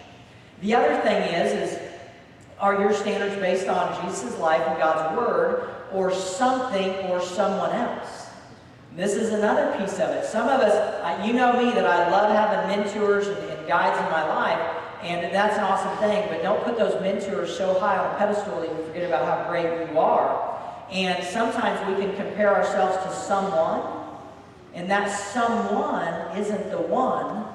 The 0.61 0.75
other 0.75 0.99
thing 1.01 1.33
is, 1.33 1.71
is 1.71 1.88
are 2.59 2.79
your 2.79 2.93
standards 2.93 3.35
based 3.35 3.67
on 3.67 4.05
Jesus' 4.05 4.37
life 4.39 4.61
and 4.67 4.77
God's 4.77 5.17
word, 5.17 5.69
or 5.93 6.13
something 6.13 6.89
or 7.09 7.21
someone 7.21 7.71
else? 7.71 8.27
This 8.95 9.13
is 9.13 9.33
another 9.33 9.77
piece 9.77 9.93
of 9.93 10.09
it. 10.09 10.25
Some 10.25 10.47
of 10.47 10.59
us, 10.59 11.25
you 11.25 11.33
know 11.33 11.53
me, 11.53 11.71
that 11.71 11.85
I 11.85 12.09
love 12.09 12.31
having 12.31 12.77
mentors 12.77 13.27
and, 13.27 13.67
guides 13.67 13.99
in 13.99 14.11
my 14.11 14.27
life, 14.27 14.59
and 15.03 15.31
that's 15.33 15.55
an 15.57 15.63
awesome 15.63 15.95
thing, 15.99 16.27
but 16.27 16.41
don't 16.41 16.63
put 16.63 16.75
those 16.75 16.99
mentors 17.01 17.55
so 17.55 17.79
high 17.79 17.99
on 17.99 18.15
a 18.15 18.17
pedestal 18.17 18.59
that 18.61 18.69
you 18.69 18.83
forget 18.85 19.03
about 19.03 19.25
how 19.25 19.47
great 19.47 19.91
you 19.91 19.99
are. 19.99 20.59
And 20.91 21.23
sometimes 21.23 21.79
we 21.87 22.03
can 22.03 22.15
compare 22.15 22.53
ourselves 22.53 22.97
to 23.05 23.13
someone, 23.13 24.09
and 24.73 24.89
that 24.89 25.07
someone 25.07 26.35
isn't 26.35 26.71
the 26.71 26.81
one 26.81 27.45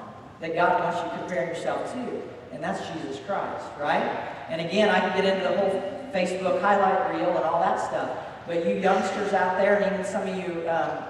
that 0.41 0.55
God 0.55 0.85
wants 0.85 1.03
you 1.03 1.19
comparing 1.19 1.49
yourself 1.49 1.93
to. 1.95 2.34
And 2.55 2.63
that's 2.63 2.81
Jesus 2.93 3.21
Christ, 3.27 3.67
right? 3.79 4.03
And 4.49 4.61
again, 4.61 4.89
I 4.89 5.01
can 5.01 5.21
get 5.21 5.25
into 5.25 5.49
the 5.49 5.57
whole 5.59 6.11
Facebook 6.15 6.61
highlight 6.61 7.15
reel 7.15 7.31
and 7.31 7.45
all 7.45 7.61
that 7.61 7.81
stuff. 7.81 8.17
But 8.47 8.65
you 8.67 8.75
youngsters 8.77 9.33
out 9.33 9.59
there, 9.59 9.81
and 9.81 9.93
even 9.93 10.05
some 10.05 10.29
of 10.29 10.37
you 10.37 10.69
um, 10.69 11.05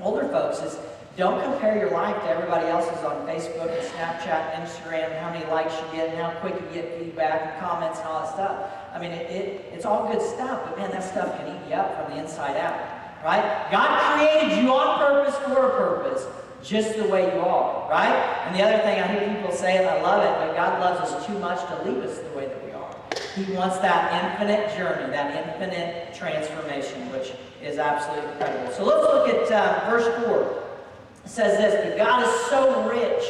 older 0.00 0.28
folks, 0.28 0.60
is 0.60 0.78
don't 1.16 1.40
compare 1.42 1.78
your 1.78 1.90
life 1.92 2.16
to 2.24 2.28
everybody 2.28 2.66
else's 2.66 3.02
on 3.04 3.26
Facebook 3.26 3.70
and 3.70 3.86
Snapchat 3.86 4.54
and 4.54 4.68
Instagram 4.68 5.16
how 5.20 5.30
many 5.30 5.46
likes 5.46 5.72
you 5.72 5.96
get 5.96 6.08
and 6.08 6.18
how 6.18 6.30
quick 6.40 6.54
you 6.54 6.66
get 6.74 6.98
feedback 6.98 7.42
and 7.42 7.60
comments 7.60 8.00
and 8.00 8.08
all 8.08 8.22
that 8.22 8.32
stuff. 8.32 8.70
I 8.92 8.98
mean, 8.98 9.12
it, 9.12 9.30
it, 9.30 9.64
it's 9.72 9.84
all 9.84 10.10
good 10.10 10.20
stuff, 10.20 10.62
but 10.64 10.76
man, 10.76 10.90
that 10.90 11.04
stuff 11.04 11.36
can 11.38 11.54
eat 11.54 11.68
you 11.68 11.76
up 11.76 12.04
from 12.04 12.16
the 12.16 12.22
inside 12.22 12.56
out, 12.56 12.74
right? 13.24 13.70
God 13.70 14.18
created 14.18 14.62
you 14.62 14.70
on 14.70 14.98
purpose 14.98 15.36
for 15.44 15.68
a 15.68 15.70
purpose, 15.78 16.26
just 16.64 16.96
the 16.96 17.04
way 17.04 17.32
you 17.34 17.40
are, 17.40 17.88
right? 17.90 18.14
And 18.46 18.56
the 18.56 18.62
other 18.62 18.78
thing 18.78 19.00
I 19.00 19.06
hear 19.06 19.36
people 19.36 19.52
say, 19.52 19.76
and 19.78 19.86
I 19.86 20.00
love 20.00 20.24
it, 20.24 20.46
but 20.46 20.56
God 20.56 20.80
loves 20.80 21.12
us 21.12 21.26
too 21.26 21.38
much 21.38 21.60
to 21.68 21.88
leave 21.88 22.02
us 22.02 22.18
the 22.18 22.36
way 22.36 22.46
that 22.46 22.64
we 22.64 22.72
are. 22.72 22.96
He 23.36 23.52
wants 23.52 23.78
that 23.78 24.32
infinite 24.32 24.74
journey, 24.76 25.10
that 25.12 25.46
infinite 25.46 26.14
transformation, 26.14 27.12
which 27.12 27.32
is 27.62 27.78
absolutely 27.78 28.30
incredible. 28.32 28.72
So 28.72 28.84
let's 28.84 29.02
look 29.02 29.28
at 29.28 29.52
uh, 29.52 29.90
verse 29.90 30.06
4. 30.26 30.62
It 31.24 31.28
says 31.28 31.58
this, 31.58 31.74
but 31.84 31.96
God 31.96 32.22
is 32.22 32.34
so 32.46 32.88
rich. 32.88 33.24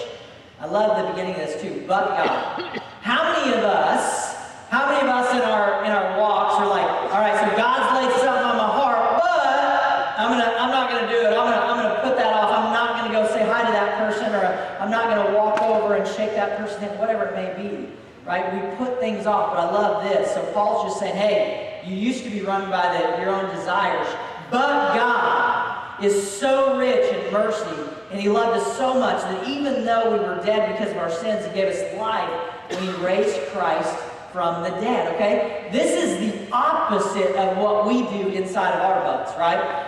I 0.60 0.66
love 0.66 0.96
the 0.96 1.10
beginning 1.10 1.34
of 1.34 1.46
this 1.46 1.60
too, 1.60 1.84
but 1.86 2.08
God. 2.08 2.80
How 3.02 3.34
many 3.34 3.52
of 3.52 3.64
us, 3.64 4.34
how 4.70 4.86
many 4.88 5.06
of 5.06 5.14
us 5.14 5.30
in 5.34 5.42
our 5.42 5.84
in 5.84 5.90
our 5.90 6.18
walks 6.18 6.56
are 6.56 6.66
like, 6.66 6.88
all 7.12 7.20
right, 7.20 7.36
so 7.36 7.56
God's 7.56 8.00
laid 8.00 8.10
something 8.22 8.48
on 8.48 8.56
my 8.56 8.70
heart, 8.72 9.20
but 9.20 10.14
I'm 10.16 10.30
gonna 10.30 10.56
I'm 10.56 10.70
not 10.70 10.88
gonna 10.90 11.08
do 11.08 11.20
it. 11.20 11.26
I'm 11.26 11.52
gonna 11.52 11.60
I'm 11.60 11.76
gonna 11.82 12.00
put 12.00 12.16
that 12.16 12.32
off. 12.32 12.48
I'm 12.50 12.72
not 12.72 12.96
gonna 12.96 13.12
go 13.12 13.28
say 13.28 13.44
hi 13.44 13.66
to 13.66 13.72
that 13.72 13.98
person, 13.98 14.32
or 14.34 14.46
I'm 14.80 14.90
not 14.90 15.04
gonna 15.10 15.36
walk 15.36 15.60
over 15.60 15.96
and 15.96 16.08
shake 16.16 16.33
that 16.44 16.58
person 16.58 16.80
hand, 16.80 16.98
whatever 16.98 17.24
it 17.24 17.34
may 17.34 17.62
be. 17.62 17.92
Right? 18.26 18.54
We 18.54 18.76
put 18.76 19.00
things 19.00 19.26
off, 19.26 19.52
but 19.52 19.60
I 19.60 19.70
love 19.70 20.04
this. 20.04 20.32
So 20.32 20.42
Paul's 20.52 20.88
just 20.88 20.98
saying, 20.98 21.14
hey, 21.14 21.82
you 21.86 21.94
used 21.94 22.24
to 22.24 22.30
be 22.30 22.40
run 22.40 22.70
by 22.70 22.96
the, 22.96 23.20
your 23.20 23.30
own 23.30 23.54
desires, 23.54 24.06
but 24.50 24.94
God 24.94 26.02
is 26.02 26.30
so 26.30 26.78
rich 26.78 27.12
in 27.12 27.32
mercy, 27.32 27.82
and 28.10 28.20
He 28.20 28.28
loved 28.28 28.58
us 28.58 28.76
so 28.78 28.94
much 28.94 29.20
that 29.22 29.46
even 29.46 29.84
though 29.84 30.10
we 30.10 30.18
were 30.18 30.42
dead 30.44 30.72
because 30.72 30.90
of 30.92 30.98
our 30.98 31.10
sins, 31.10 31.46
He 31.46 31.52
gave 31.52 31.68
us 31.68 32.00
life 32.00 32.30
He 32.70 32.88
raised 33.04 33.38
Christ 33.48 33.94
from 34.32 34.62
the 34.62 34.70
dead, 34.80 35.14
okay? 35.14 35.68
This 35.70 35.92
is 36.02 36.18
the 36.18 36.50
opposite 36.50 37.36
of 37.36 37.58
what 37.58 37.86
we 37.86 38.02
do 38.02 38.30
inside 38.30 38.74
of 38.74 38.80
our 38.80 39.00
butts, 39.04 39.38
right? 39.38 39.86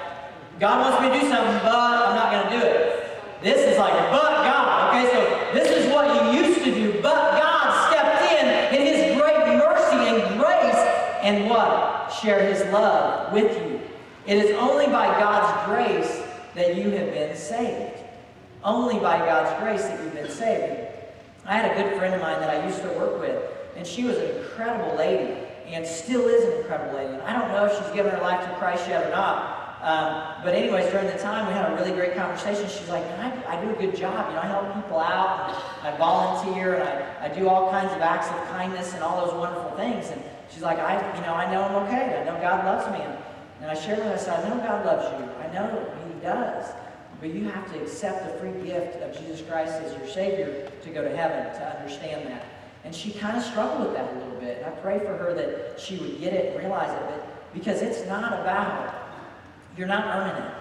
God 0.61 0.91
wants 0.91 1.03
me 1.03 1.09
to 1.09 1.21
do 1.21 1.31
something, 1.33 1.59
but 1.63 1.75
I'm 1.75 2.15
not 2.15 2.31
going 2.31 2.61
to 2.61 2.61
do 2.61 2.67
it. 2.67 3.43
This 3.43 3.73
is 3.73 3.79
like, 3.79 3.93
but 4.11 4.36
okay? 5.05 5.11
So 5.13 5.53
this 5.53 5.71
is 5.71 5.93
what 5.93 6.33
you 6.33 6.41
used 6.41 6.65
to 6.65 6.75
do, 6.75 6.93
but 7.03 7.15
God 7.41 7.91
stepped 7.91 8.33
in 8.33 8.81
in 8.81 8.87
His 8.87 9.21
great 9.21 9.59
mercy 9.59 9.97
and 9.97 10.41
grace 10.41 10.75
and 11.23 11.51
what? 11.51 12.13
Share 12.23 12.47
His 12.53 12.61
love 12.73 13.33
with 13.33 13.57
you. 13.59 13.81
It 14.27 14.39
is 14.39 14.57
only 14.57 14.87
by 14.87 15.07
God's 15.19 15.67
grace 15.67 16.23
that 16.55 16.77
you 16.77 16.91
have 16.91 17.13
been 17.13 17.37
saved. 17.37 18.01
Only 18.65 18.99
by 18.99 19.19
God's 19.19 19.63
grace 19.63 19.83
that 19.83 20.03
you've 20.03 20.15
been 20.15 20.31
saved. 20.31 20.89
I 21.45 21.59
had 21.59 21.71
a 21.71 21.83
good 21.83 21.97
friend 21.97 22.15
of 22.15 22.21
mine 22.21 22.41
that 22.41 22.51
I 22.51 22.67
used 22.67 22.83
to 22.83 22.89
work 22.89 23.21
with, 23.21 23.41
and 23.77 23.87
she 23.87 24.03
was 24.03 24.17
an 24.17 24.37
incredible 24.37 24.97
lady, 24.97 25.35
and 25.69 25.87
still 25.87 26.27
is 26.27 26.45
an 26.45 26.61
incredible 26.63 26.99
lady. 26.99 27.13
And 27.13 27.23
I 27.23 27.39
don't 27.39 27.49
know 27.53 27.67
if 27.67 27.79
she's 27.79 27.95
given 27.95 28.11
her 28.11 28.21
life 28.21 28.45
to 28.49 28.57
Christ 28.57 28.89
yet 28.89 29.07
or 29.07 29.11
not. 29.11 29.56
Um, 29.83 30.43
but 30.43 30.55
anyways, 30.55 30.91
during 30.91 31.07
the 31.07 31.19
time, 31.19 31.47
we 31.47 31.53
had 31.53 31.71
a 31.71 31.75
really 31.77 31.93
great 31.93 32.17
conversation. 32.17 32.69
She's 32.69 32.89
like, 32.89 33.05
I, 33.19 33.57
I 33.57 33.65
do 33.65 33.71
a 33.71 33.75
good 33.75 33.95
job. 33.95 34.29
You 34.29 34.37
know, 34.37 34.43
I 34.43 34.47
help 34.47 34.75
people 34.75 34.99
out, 34.99 35.55
I 35.83 35.97
volunteer, 35.97 36.75
and 36.75 36.83
I, 36.83 37.27
I 37.27 37.29
do 37.29 37.49
all 37.49 37.71
kinds 37.71 37.93
of 37.93 38.01
acts 38.01 38.29
of 38.29 38.49
kindness 38.49 38.95
and 38.95 39.03
all 39.03 39.25
those 39.27 39.35
wonderful 39.35 39.71
things. 39.77 40.09
And 40.11 40.23
she's 40.51 40.63
like, 40.63 40.79
I, 40.79 40.95
you 41.15 41.21
know, 41.23 41.35
I 41.35 41.53
know 41.53 41.63
I'm 41.63 41.87
okay. 41.87 42.21
I 42.21 42.25
know 42.25 42.41
God 42.41 42.65
loves 42.65 42.91
me. 42.93 43.05
And 43.05 43.19
And 43.61 43.71
I 43.71 43.75
shared 43.75 43.99
with 43.99 44.09
her, 44.09 44.15
I 44.15 44.17
said, 44.17 44.45
I 44.45 44.49
know 44.49 44.57
God 44.57 44.85
loves 44.85 45.05
you. 45.13 45.29
I 45.41 45.53
know 45.53 45.95
He 46.09 46.21
does. 46.21 46.73
But 47.21 47.33
you 47.33 47.49
have 47.49 47.73
to 47.73 47.81
accept 47.81 48.25
the 48.27 48.39
free 48.39 48.53
gift 48.67 48.97
of 49.03 49.19
Jesus 49.19 49.41
Christ 49.49 49.73
as 49.83 49.97
your 49.97 50.07
Savior 50.09 50.71
to 50.83 50.91
go 50.91 51.03
to 51.03 51.17
heaven, 51.17 51.45
to 51.59 51.79
understand 51.79 52.27
that. 52.27 52.45
And 52.85 52.95
she 52.95 53.11
kind 53.13 53.37
of 53.37 53.43
struggled 53.43 53.89
with 53.89 53.97
that 53.97 54.13
a 54.13 54.19
little 54.19 54.39
bit. 54.39 54.59
And 54.59 54.67
I 54.67 54.71
pray 54.81 54.99
for 54.99 55.17
her 55.17 55.35
that 55.35 55.81
she 55.81 55.97
would 55.97 56.21
get 56.21 56.33
it 56.33 56.53
and 56.53 56.61
realize 56.61 56.91
it. 56.91 57.03
But 57.09 57.55
because 57.55 57.83
it's 57.83 58.07
not 58.07 58.33
about, 58.35 58.95
you're 59.77 59.87
not 59.87 60.07
earning 60.07 60.43
it. 60.43 60.53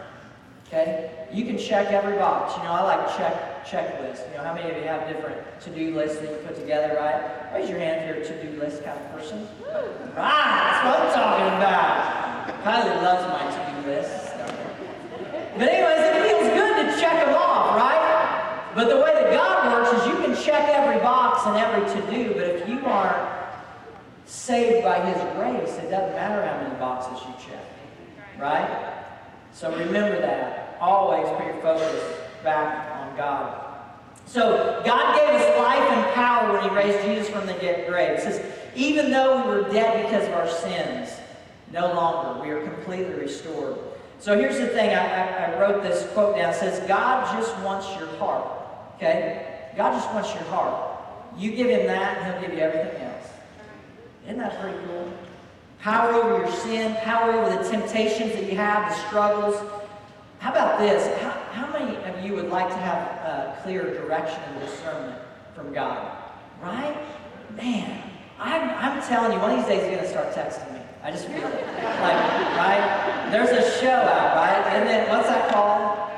Okay? 0.67 1.27
You 1.31 1.45
can 1.45 1.57
check 1.57 1.91
every 1.91 2.17
box. 2.17 2.57
You 2.57 2.63
know, 2.63 2.71
I 2.71 2.81
like 2.81 3.17
check 3.17 3.65
checklists. 3.65 4.29
You 4.31 4.37
know, 4.37 4.43
how 4.43 4.53
many 4.53 4.69
of 4.69 4.77
you 4.77 4.83
have 4.83 5.07
different 5.07 5.37
to-do 5.61 5.95
lists 5.95 6.19
that 6.19 6.31
you 6.31 6.37
put 6.37 6.55
together, 6.55 6.95
right? 6.95 7.53
Raise 7.53 7.69
your 7.69 7.79
hand 7.79 8.09
if 8.09 8.15
you're 8.15 8.25
a 8.25 8.41
to-do 8.41 8.59
list 8.59 8.83
kind 8.83 8.99
of 8.99 9.11
person. 9.11 9.47
Right, 9.65 10.11
that's 10.15 10.85
what 10.85 10.99
I'm 11.01 11.13
talking 11.13 11.47
about. 11.57 12.35
Kylie 12.63 13.01
loves 13.01 13.25
my 13.29 13.43
to-do 13.51 13.89
list. 13.89 14.33
But 15.57 15.69
anyways, 15.69 15.99
it 15.99 16.29
feels 16.29 16.53
good 16.53 16.85
to 16.85 16.99
check 16.99 17.25
them 17.25 17.35
off, 17.35 17.75
right? 17.77 18.71
But 18.75 18.89
the 18.89 18.97
way 18.97 19.13
that 19.13 19.31
God 19.31 19.71
works 19.71 20.01
is 20.01 20.07
you 20.07 20.15
can 20.25 20.35
check 20.43 20.67
every 20.69 20.99
box 21.01 21.45
and 21.45 21.57
every 21.57 21.85
to-do, 21.93 22.33
but 22.33 22.43
if 22.43 22.67
you 22.67 22.79
aren't 22.85 23.29
saved 24.25 24.83
by 24.83 24.99
His 24.99 25.21
grace, 25.35 25.77
it 25.77 25.89
doesn't 25.89 26.15
matter 26.15 26.45
how 26.45 26.61
many 26.61 26.75
boxes 26.75 27.25
you 27.25 27.33
check, 27.39 27.65
right? 28.37 28.94
So 29.55 29.71
remember 29.71 30.19
that. 30.19 30.77
Always 30.81 31.25
put 31.37 31.45
your 31.45 31.61
focus 31.61 32.03
back 32.43 32.93
on 32.97 33.15
God. 33.15 33.61
So 34.25 34.81
God 34.85 35.15
gave 35.15 35.29
us 35.29 35.57
life 35.57 35.79
and 35.79 36.13
power 36.13 36.51
when 36.51 36.69
He 36.69 36.75
raised 36.75 37.05
Jesus 37.05 37.29
from 37.29 37.47
the 37.47 37.53
dead 37.53 37.87
grave. 37.89 38.19
It 38.19 38.21
says, 38.21 38.45
even 38.75 39.11
though 39.11 39.41
we 39.41 39.55
were 39.55 39.69
dead 39.69 40.05
because 40.05 40.27
of 40.27 40.33
our 40.33 40.49
sins, 40.49 41.09
no 41.71 41.93
longer. 41.93 42.43
We 42.43 42.49
are 42.49 42.61
completely 42.61 43.13
restored. 43.13 43.77
So 44.19 44.37
here's 44.37 44.57
the 44.57 44.67
thing. 44.67 44.89
I, 44.89 45.05
I, 45.05 45.53
I 45.53 45.59
wrote 45.59 45.83
this 45.83 46.05
quote 46.11 46.35
down. 46.35 46.53
It 46.53 46.57
says, 46.57 46.85
God 46.85 47.39
just 47.39 47.57
wants 47.63 47.87
your 47.97 48.07
heart. 48.17 48.45
Okay? 48.95 49.71
God 49.77 49.93
just 49.93 50.13
wants 50.13 50.33
your 50.33 50.43
heart. 50.43 50.99
You 51.37 51.55
give 51.55 51.69
him 51.69 51.87
that, 51.87 52.17
and 52.17 52.33
he'll 52.33 52.41
give 52.49 52.57
you 52.57 52.63
everything 52.63 53.01
else. 53.01 53.27
Isn't 54.25 54.37
that 54.39 54.59
pretty 54.59 54.77
cool? 54.85 55.13
Power 55.79 56.13
over 56.13 56.39
your 56.39 56.51
sin, 56.51 56.95
power 57.03 57.31
over 57.31 57.61
the 57.61 57.69
temptations 57.69 58.33
that 58.33 58.49
you 58.49 58.57
have, 58.57 58.89
the 58.89 59.07
struggles. 59.07 59.55
How 60.39 60.51
about 60.51 60.79
this? 60.79 61.05
How, 61.21 61.31
how 61.51 61.71
many 61.71 61.95
of 62.05 62.23
you 62.23 62.33
would 62.33 62.49
like 62.49 62.69
to 62.69 62.77
have 62.77 62.97
a 62.97 63.59
clear 63.63 63.83
direction 63.83 64.39
and 64.47 64.59
discernment 64.59 65.21
from 65.55 65.73
God? 65.73 66.17
Right? 66.61 66.97
Man, 67.55 68.11
I'm, 68.39 68.69
I'm 68.69 69.01
telling 69.07 69.33
you, 69.33 69.39
one 69.39 69.51
of 69.51 69.57
these 69.57 69.67
days 69.67 69.81
he's 69.83 69.91
going 69.91 70.03
to 70.03 70.09
start 70.09 70.33
texting 70.33 70.73
me. 70.73 70.79
I 71.03 71.11
just 71.11 71.27
feel 71.27 71.47
it. 71.47 71.65
Like, 71.65 72.17
right? 72.57 73.29
There's 73.31 73.49
a 73.49 73.79
show 73.79 73.89
out, 73.89 74.35
right? 74.35 74.73
And 74.73 74.89
then, 74.89 75.09
what's 75.09 75.27
that 75.29 75.51
called? 75.53 76.09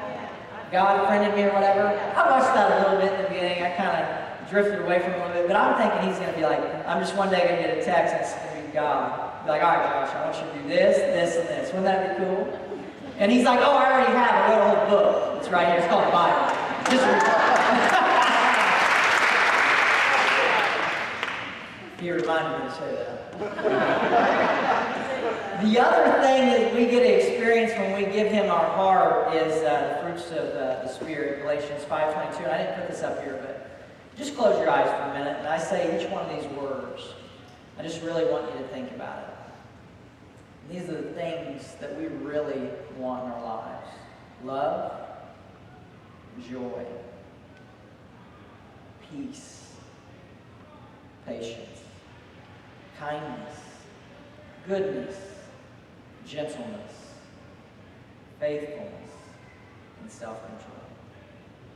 God 0.72 1.08
friended 1.08 1.36
me 1.36 1.44
or 1.44 1.54
whatever. 1.54 1.88
I 2.16 2.30
watched 2.30 2.54
that 2.54 2.72
a 2.72 2.92
little 2.92 3.00
bit 3.00 3.14
in 3.14 3.24
the 3.24 3.30
beginning. 3.30 3.64
I 3.64 3.72
kind 3.76 4.04
of 4.04 4.50
drifted 4.50 4.82
away 4.82 5.00
from 5.00 5.12
it 5.12 5.20
a 5.20 5.28
little 5.28 5.34
bit. 5.34 5.48
But 5.48 5.56
I'm 5.58 5.78
thinking 5.78 6.10
he's 6.10 6.20
going 6.20 6.32
to 6.32 6.38
be 6.38 6.46
like, 6.46 6.60
I'm 6.86 7.02
just 7.02 7.16
one 7.16 7.30
day 7.30 7.48
going 7.48 7.58
to 7.58 7.62
get 7.64 7.78
a 7.78 7.84
text 7.84 8.14
and 8.14 8.24
it's 8.24 8.34
going 8.34 8.62
to 8.62 8.68
be 8.68 8.74
God. 8.74 9.27
Be 9.48 9.52
like, 9.52 9.64
all 9.64 9.78
right, 9.78 10.06
Josh, 10.06 10.14
I 10.14 10.26
want 10.26 10.36
you 10.36 10.44
to 10.44 10.52
do 10.62 10.68
this, 10.68 10.98
this, 10.98 11.38
and 11.38 11.48
this. 11.48 11.72
Wouldn't 11.72 11.86
that 11.86 12.18
be 12.18 12.26
cool? 12.26 12.60
And 13.18 13.32
he's 13.32 13.46
like, 13.46 13.62
oh, 13.62 13.78
I 13.78 13.94
already 13.94 14.12
have. 14.12 14.52
A 14.52 14.76
whole 14.76 14.90
book. 14.90 15.38
It's 15.40 15.48
right 15.48 15.70
here. 15.70 15.78
It's 15.78 15.88
called 15.88 16.06
the 16.06 16.12
Bible. 16.12 16.54
Just 16.92 17.06
He 22.02 22.12
reminded 22.12 22.60
me 22.60 22.66
to 22.68 22.74
say 22.76 22.92
that. 22.92 23.32
the 25.64 25.80
other 25.80 26.12
thing 26.22 26.50
that 26.50 26.76
we 26.76 26.88
get 26.88 27.00
to 27.00 27.08
experience 27.08 27.72
when 27.72 27.96
we 27.96 28.04
give 28.12 28.30
Him 28.30 28.52
our 28.52 28.70
heart 28.76 29.34
is 29.34 29.64
uh, 29.64 29.96
the 29.96 30.02
fruits 30.04 30.30
of 30.32 30.54
uh, 30.58 30.84
the 30.84 30.90
Spirit, 30.90 31.44
Galatians 31.44 31.86
5.22. 31.86 32.44
And 32.44 32.52
I 32.52 32.58
didn't 32.58 32.82
put 32.82 32.90
this 32.90 33.02
up 33.02 33.24
here, 33.24 33.40
but 33.42 33.66
just 34.18 34.36
close 34.36 34.60
your 34.60 34.70
eyes 34.70 34.90
for 34.90 35.04
a 35.10 35.14
minute. 35.18 35.38
And 35.40 35.48
I 35.48 35.58
say 35.58 35.98
each 35.98 36.10
one 36.10 36.26
of 36.26 36.32
these 36.36 36.44
words. 36.52 37.14
I 37.80 37.84
just 37.84 38.02
really 38.02 38.26
want 38.26 38.54
you 38.54 38.60
to 38.60 38.68
think 38.68 38.92
about 38.92 39.20
it. 39.20 39.37
These 40.70 40.90
are 40.90 41.02
the 41.02 41.14
things 41.14 41.76
that 41.80 41.98
we 41.98 42.08
really 42.08 42.70
want 42.98 43.26
in 43.26 43.32
our 43.32 43.44
lives. 43.44 43.88
Love, 44.44 44.92
joy, 46.50 46.86
peace, 49.10 49.74
patience 51.26 51.78
kindness, 53.00 53.56
goodness, 54.68 55.16
gentleness, 56.26 57.14
faithfulness, 58.40 59.12
and 60.02 60.12
self-control. 60.12 60.84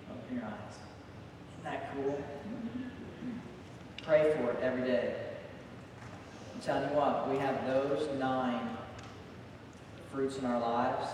Open 0.09 0.35
your 0.35 0.45
eyes. 0.45 0.75
Isn't 1.53 1.63
that 1.63 1.93
cool? 1.93 2.23
Pray 4.03 4.33
for 4.35 4.51
it 4.51 4.59
every 4.63 4.81
day. 4.81 5.15
I'm 6.55 6.61
telling 6.61 6.89
you 6.89 6.95
what, 6.95 7.29
we 7.29 7.37
have 7.37 7.65
those 7.67 8.09
nine 8.19 8.77
fruits 10.11 10.37
in 10.37 10.45
our 10.45 10.59
lives. 10.59 11.07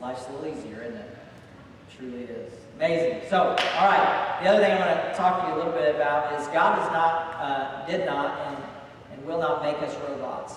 Life's 0.00 0.26
a 0.28 0.32
little 0.32 0.46
easier, 0.46 0.82
isn't 0.82 0.96
it? 0.96 1.10
It 1.10 1.96
truly 1.98 2.22
is. 2.22 2.52
Amazing. 2.76 3.28
So, 3.28 3.38
all 3.38 3.88
right. 3.88 4.38
The 4.42 4.48
other 4.48 4.62
thing 4.62 4.72
I 4.72 4.78
want 4.78 5.10
to 5.10 5.16
talk 5.16 5.42
to 5.42 5.48
you 5.48 5.54
a 5.54 5.58
little 5.58 5.72
bit 5.72 5.94
about 5.94 6.40
is 6.40 6.46
God 6.48 6.78
is 6.78 6.90
not, 6.92 7.34
uh, 7.34 7.86
did 7.86 8.06
not, 8.06 8.38
and, 8.46 8.56
and 9.12 9.26
will 9.26 9.40
not 9.40 9.62
make 9.62 9.76
us 9.82 9.94
robots. 10.08 10.54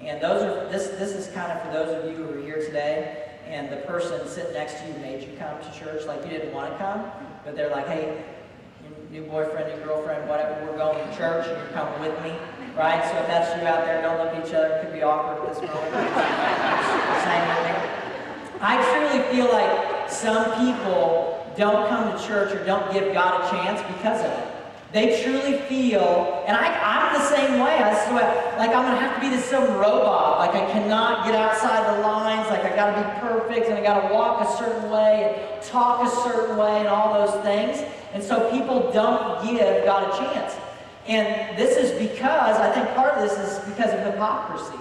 And 0.00 0.20
those 0.20 0.42
are 0.42 0.68
this. 0.68 0.88
This 0.98 1.12
is 1.12 1.32
kind 1.32 1.52
of 1.52 1.62
for 1.62 1.72
those 1.72 2.02
of 2.02 2.10
you 2.10 2.16
who 2.16 2.38
are 2.38 2.42
here 2.42 2.56
today, 2.56 3.28
and 3.46 3.70
the 3.70 3.76
person 3.76 4.26
sitting 4.26 4.54
next 4.54 4.80
to 4.80 4.88
you 4.88 4.94
made 4.94 5.22
you 5.22 5.36
come 5.38 5.56
to 5.60 5.78
church, 5.78 6.04
like 6.06 6.24
you 6.24 6.30
didn't 6.30 6.52
want 6.52 6.72
to 6.72 6.78
come, 6.78 7.04
but 7.44 7.54
they're 7.54 7.70
like, 7.70 7.86
hey, 7.86 8.24
new 9.12 9.22
boyfriend, 9.22 9.78
new 9.78 9.84
girlfriend, 9.84 10.28
whatever, 10.28 10.66
we're 10.66 10.76
going 10.76 10.98
to 10.98 11.16
church, 11.16 11.46
and 11.46 11.56
you're 11.56 11.70
coming 11.72 12.00
with 12.00 12.20
me, 12.24 12.34
right? 12.76 13.02
So 13.04 13.18
if 13.18 13.26
that's 13.26 13.60
you 13.60 13.66
out 13.66 13.84
there, 13.84 14.02
don't 14.02 14.18
look 14.18 14.34
at 14.34 14.46
each 14.46 14.54
other. 14.54 14.68
It 14.68 14.84
could 14.84 14.92
be 14.92 15.02
awkward 15.02 15.46
at 15.46 15.54
this 15.54 15.60
moment. 15.60 15.92
I 18.60 18.78
truly 18.92 19.22
feel 19.34 19.52
like 19.52 20.10
some 20.10 20.44
people 20.66 21.44
don't 21.56 21.88
come 21.88 22.16
to 22.16 22.26
church 22.26 22.54
or 22.54 22.64
don't 22.64 22.92
give 22.92 23.12
God 23.12 23.44
a 23.44 23.50
chance 23.50 23.80
because 23.94 24.20
of 24.20 24.30
it. 24.30 24.48
They 24.92 25.22
truly 25.22 25.58
feel, 25.62 26.44
and 26.46 26.54
I, 26.54 26.68
I'm 26.68 27.18
the 27.18 27.24
same 27.24 27.52
way. 27.60 27.78
I 27.78 27.94
swear, 28.06 28.54
like 28.58 28.68
I'm 28.76 28.84
gonna 28.84 29.00
have 29.00 29.14
to 29.14 29.20
be 29.22 29.34
this 29.34 29.46
some 29.46 29.64
robot. 29.78 30.38
Like 30.38 30.54
I 30.54 30.70
cannot 30.70 31.24
get 31.24 31.34
outside 31.34 31.96
the 31.96 32.02
lines. 32.02 32.50
Like 32.50 32.62
I 32.62 32.76
gotta 32.76 33.00
be 33.00 33.20
perfect, 33.26 33.68
and 33.68 33.78
I 33.78 33.82
gotta 33.82 34.12
walk 34.12 34.46
a 34.46 34.56
certain 34.58 34.90
way 34.90 35.34
and 35.34 35.62
talk 35.62 36.06
a 36.06 36.10
certain 36.28 36.58
way, 36.58 36.80
and 36.80 36.88
all 36.88 37.14
those 37.14 37.42
things. 37.42 37.82
And 38.12 38.22
so 38.22 38.50
people 38.50 38.92
don't 38.92 39.42
give 39.42 39.86
God 39.86 40.12
a 40.12 40.16
chance. 40.18 40.54
And 41.06 41.58
this 41.58 41.76
is 41.76 41.90
because 41.98 42.56
I 42.56 42.72
think 42.72 42.88
part 42.94 43.14
of 43.14 43.28
this 43.28 43.38
is 43.38 43.58
because 43.68 43.92
of 43.92 44.00
hypocrisy 44.12 44.78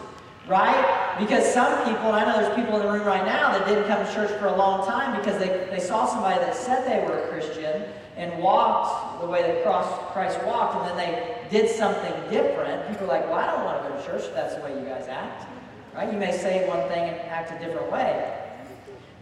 right? 0.51 1.15
Because 1.17 1.45
some 1.45 1.71
people, 1.85 2.13
and 2.13 2.17
I 2.17 2.25
know 2.25 2.41
there's 2.41 2.55
people 2.55 2.75
in 2.75 2.85
the 2.85 2.91
room 2.91 3.07
right 3.07 3.25
now 3.25 3.57
that 3.57 3.65
didn't 3.65 3.87
come 3.87 4.05
to 4.05 4.13
church 4.13 4.37
for 4.37 4.47
a 4.47 4.55
long 4.55 4.85
time 4.85 5.17
because 5.17 5.39
they, 5.39 5.47
they 5.71 5.79
saw 5.79 6.05
somebody 6.05 6.39
that 6.39 6.55
said 6.55 6.85
they 6.85 7.07
were 7.07 7.23
a 7.23 7.27
Christian 7.29 7.83
and 8.17 8.37
walked 8.43 9.21
the 9.21 9.27
way 9.27 9.41
that 9.41 9.63
Christ 9.63 10.43
walked, 10.43 10.75
and 10.75 10.89
then 10.89 10.97
they 10.97 11.57
did 11.57 11.69
something 11.69 12.13
different. 12.29 12.87
People 12.89 13.05
are 13.05 13.19
like, 13.19 13.25
well, 13.29 13.35
I 13.39 13.47
don't 13.47 13.63
want 13.63 13.83
to 13.83 13.89
go 13.89 13.95
to 13.95 14.05
church 14.05 14.27
if 14.27 14.35
that's 14.35 14.55
the 14.55 14.61
way 14.61 14.77
you 14.77 14.85
guys 14.85 15.07
act. 15.07 15.47
Right? 15.95 16.11
You 16.11 16.19
may 16.19 16.31
say 16.31 16.67
one 16.67 16.87
thing 16.89 17.09
and 17.09 17.17
act 17.29 17.51
a 17.51 17.65
different 17.65 17.91
way. 17.91 18.37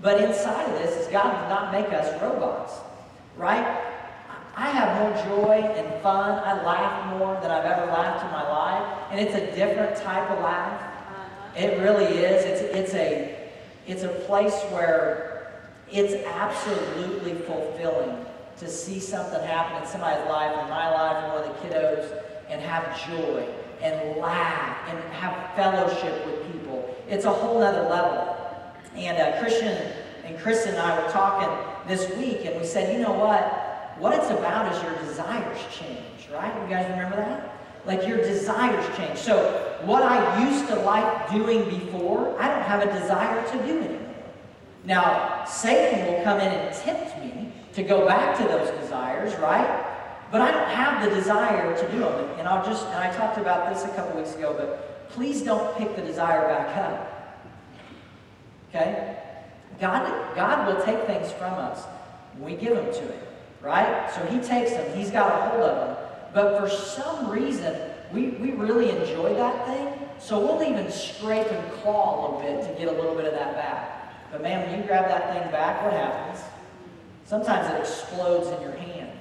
But 0.01 0.21
inside 0.21 0.67
of 0.69 0.79
this 0.79 0.95
is 0.95 1.07
God 1.07 1.31
does 1.31 1.49
not 1.49 1.71
make 1.71 1.93
us 1.93 2.19
robots. 2.21 2.73
Right? 3.37 3.65
I 4.59 4.71
have 4.71 4.99
more 4.99 5.37
joy 5.37 5.53
and 5.53 6.01
fun. 6.03 6.43
I 6.43 6.61
laugh 6.63 7.17
more 7.17 7.39
than 7.41 7.49
I've 7.49 7.63
ever 7.63 7.85
laughed 7.85 8.25
in 8.25 8.31
my 8.31 8.43
life. 8.43 9.07
And 9.09 9.17
it's 9.17 9.33
a 9.33 9.55
different 9.55 9.95
type 9.95 10.29
of 10.29 10.39
laugh. 10.43 10.83
It 11.55 11.79
really 11.79 12.03
is. 12.03 12.43
It's, 12.43 12.61
it's, 12.61 12.93
a, 12.93 13.39
it's 13.87 14.03
a 14.03 14.09
place 14.27 14.61
where 14.73 15.53
it's 15.89 16.13
absolutely 16.27 17.35
fulfilling 17.35 18.25
to 18.57 18.67
see 18.67 18.99
something 18.99 19.41
happen 19.47 19.81
in 19.81 19.87
somebody's 19.87 20.27
life, 20.27 20.51
in 20.51 20.69
my 20.69 20.91
life, 20.91 21.23
in 21.23 21.31
one 21.31 21.43
of 21.43 21.61
the 21.61 21.67
kiddos, 21.69 22.21
and 22.49 22.61
have 22.61 22.83
joy 23.07 23.47
and 23.81 24.17
laugh 24.17 24.89
and 24.89 24.99
have 25.13 25.55
fellowship 25.55 26.25
with 26.25 26.51
people. 26.51 26.93
It's 27.07 27.23
a 27.23 27.31
whole 27.31 27.63
other 27.63 27.87
level. 27.87 28.35
And 28.93 29.17
uh, 29.17 29.39
Christian 29.39 29.93
and 30.25 30.37
Kristen 30.37 30.73
and 30.73 30.81
I 30.81 31.01
were 31.01 31.09
talking 31.11 31.49
this 31.87 32.13
week, 32.17 32.43
and 32.43 32.59
we 32.59 32.67
said, 32.67 32.93
you 32.93 33.01
know 33.01 33.13
what? 33.13 33.58
What 33.97 34.13
it's 34.13 34.29
about 34.29 34.73
is 34.73 34.83
your 34.83 34.95
desires 35.05 35.57
change, 35.71 36.29
right? 36.31 36.53
You 36.61 36.69
guys 36.69 36.89
remember 36.91 37.17
that? 37.17 37.55
Like 37.85 38.07
your 38.07 38.17
desires 38.17 38.85
change. 38.97 39.17
So 39.17 39.77
what 39.83 40.03
I 40.03 40.49
used 40.49 40.67
to 40.67 40.75
like 40.75 41.31
doing 41.31 41.69
before, 41.69 42.39
I 42.39 42.47
don't 42.47 42.63
have 42.63 42.81
a 42.81 42.99
desire 42.99 43.45
to 43.51 43.65
do 43.65 43.79
anymore. 43.79 44.15
Now, 44.85 45.43
Satan 45.45 46.05
will 46.05 46.23
come 46.23 46.39
in 46.39 46.47
and 46.47 46.75
tempt 46.75 47.17
me 47.19 47.51
to 47.73 47.83
go 47.83 48.05
back 48.07 48.37
to 48.37 48.43
those 48.43 48.69
desires, 48.81 49.35
right? 49.35 49.85
But 50.31 50.41
I 50.41 50.51
don't 50.51 50.69
have 50.69 51.09
the 51.09 51.15
desire 51.15 51.75
to 51.75 51.91
do 51.91 51.99
them. 51.99 52.29
And 52.37 52.47
I'll 52.47 52.65
just, 52.65 52.85
and 52.87 52.95
I 52.95 53.11
talked 53.15 53.37
about 53.37 53.73
this 53.73 53.83
a 53.83 53.89
couple 53.95 54.19
weeks 54.19 54.35
ago, 54.35 54.53
but 54.57 55.09
please 55.09 55.41
don't 55.41 55.75
pick 55.77 55.95
the 55.95 56.01
desire 56.01 56.47
back 56.47 56.77
up. 56.77 57.45
Okay? 58.69 59.17
God, 59.79 60.35
God 60.35 60.67
will 60.67 60.83
take 60.83 61.05
things 61.05 61.31
from 61.31 61.53
us 61.53 61.85
when 62.37 62.51
we 62.51 62.57
give 62.57 62.75
them 62.75 62.85
to 62.85 63.01
Him, 63.01 63.27
right? 63.61 64.09
So 64.13 64.25
He 64.25 64.39
takes 64.39 64.71
them, 64.71 64.97
He's 64.97 65.11
got 65.11 65.31
a 65.31 65.49
hold 65.49 65.63
of 65.63 65.87
them. 65.87 65.97
But 66.33 66.59
for 66.59 66.69
some 66.69 67.29
reason, 67.29 67.75
we, 68.13 68.29
we 68.29 68.51
really 68.51 68.89
enjoy 68.89 69.33
that 69.35 69.67
thing, 69.67 69.93
so 70.19 70.39
we'll 70.39 70.63
even 70.63 70.91
scrape 70.91 71.51
and 71.51 71.71
claw 71.73 72.13
a 72.13 72.15
little 72.21 72.41
bit 72.41 72.67
to 72.67 72.79
get 72.79 72.87
a 72.87 72.95
little 72.97 73.15
bit 73.15 73.25
of 73.25 73.33
that 73.33 73.55
back. 73.55 74.31
But 74.31 74.41
man, 74.41 74.67
when 74.67 74.79
you 74.79 74.85
grab 74.85 75.07
that 75.07 75.33
thing 75.33 75.51
back, 75.51 75.83
what 75.83 75.93
happens? 75.93 76.43
Sometimes 77.25 77.71
it 77.73 77.79
explodes 77.79 78.47
in 78.47 78.61
your 78.61 78.73
hand, 78.73 79.11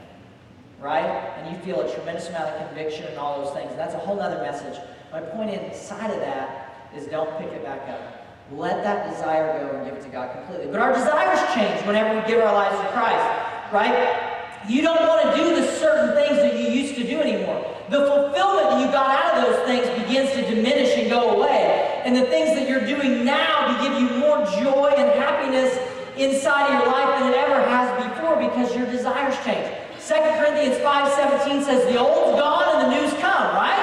right? 0.80 1.04
And 1.04 1.54
you 1.54 1.62
feel 1.62 1.80
a 1.80 1.94
tremendous 1.94 2.28
amount 2.28 2.46
of 2.46 2.66
conviction 2.66 3.04
and 3.06 3.18
all 3.18 3.44
those 3.44 3.54
things. 3.54 3.74
That's 3.76 3.94
a 3.94 3.98
whole 3.98 4.20
other 4.20 4.42
message. 4.42 4.78
My 5.12 5.20
point 5.20 5.50
inside 5.50 6.10
of 6.10 6.20
that 6.20 6.90
is 6.94 7.06
don't 7.06 7.30
pick 7.38 7.52
it 7.52 7.62
back 7.64 7.88
up. 7.88 8.26
Let 8.52 8.82
that 8.82 9.10
desire 9.10 9.60
go 9.60 9.76
and 9.76 9.84
give 9.86 9.94
it 9.94 10.02
to 10.04 10.08
God 10.08 10.32
completely. 10.32 10.72
But 10.72 10.80
our 10.80 10.92
desires 10.92 11.54
change 11.54 11.86
whenever 11.86 12.18
we 12.18 12.26
give 12.26 12.40
our 12.40 12.52
lives 12.52 12.76
to 12.80 12.88
Christ, 12.92 13.72
right? 13.72 14.27
You 14.66 14.82
don't 14.82 15.06
want 15.06 15.22
to 15.22 15.36
do 15.36 15.54
the 15.54 15.66
certain 15.78 16.14
things 16.14 16.38
that 16.38 16.58
you 16.58 16.68
used 16.68 16.94
to 16.96 17.04
do 17.04 17.20
anymore. 17.20 17.62
The 17.90 18.04
fulfillment 18.06 18.70
that 18.70 18.80
you 18.80 18.86
got 18.90 19.10
out 19.10 19.38
of 19.38 19.44
those 19.46 19.66
things 19.66 19.86
begins 20.02 20.32
to 20.32 20.42
diminish 20.54 20.96
and 20.98 21.08
go 21.08 21.36
away. 21.36 22.02
And 22.04 22.16
the 22.16 22.26
things 22.26 22.58
that 22.58 22.68
you're 22.68 22.84
doing 22.84 23.24
now 23.24 23.80
give 23.82 23.94
you 24.00 24.18
more 24.18 24.44
joy 24.60 24.92
and 24.96 25.08
happiness 25.20 25.78
inside 26.16 26.74
of 26.74 26.82
your 26.82 26.92
life 26.92 27.20
than 27.20 27.32
it 27.32 27.36
ever 27.36 27.62
has 27.68 27.88
before 28.02 28.36
because 28.36 28.74
your 28.74 28.86
desires 28.90 29.36
change. 29.44 29.68
2 30.02 30.14
Corinthians 30.40 30.76
5.17 30.82 31.64
says, 31.64 31.84
the 31.92 31.98
old's 31.98 32.40
gone 32.40 32.64
and 32.76 32.90
the 32.90 33.00
new's 33.00 33.12
come, 33.20 33.54
right? 33.54 33.76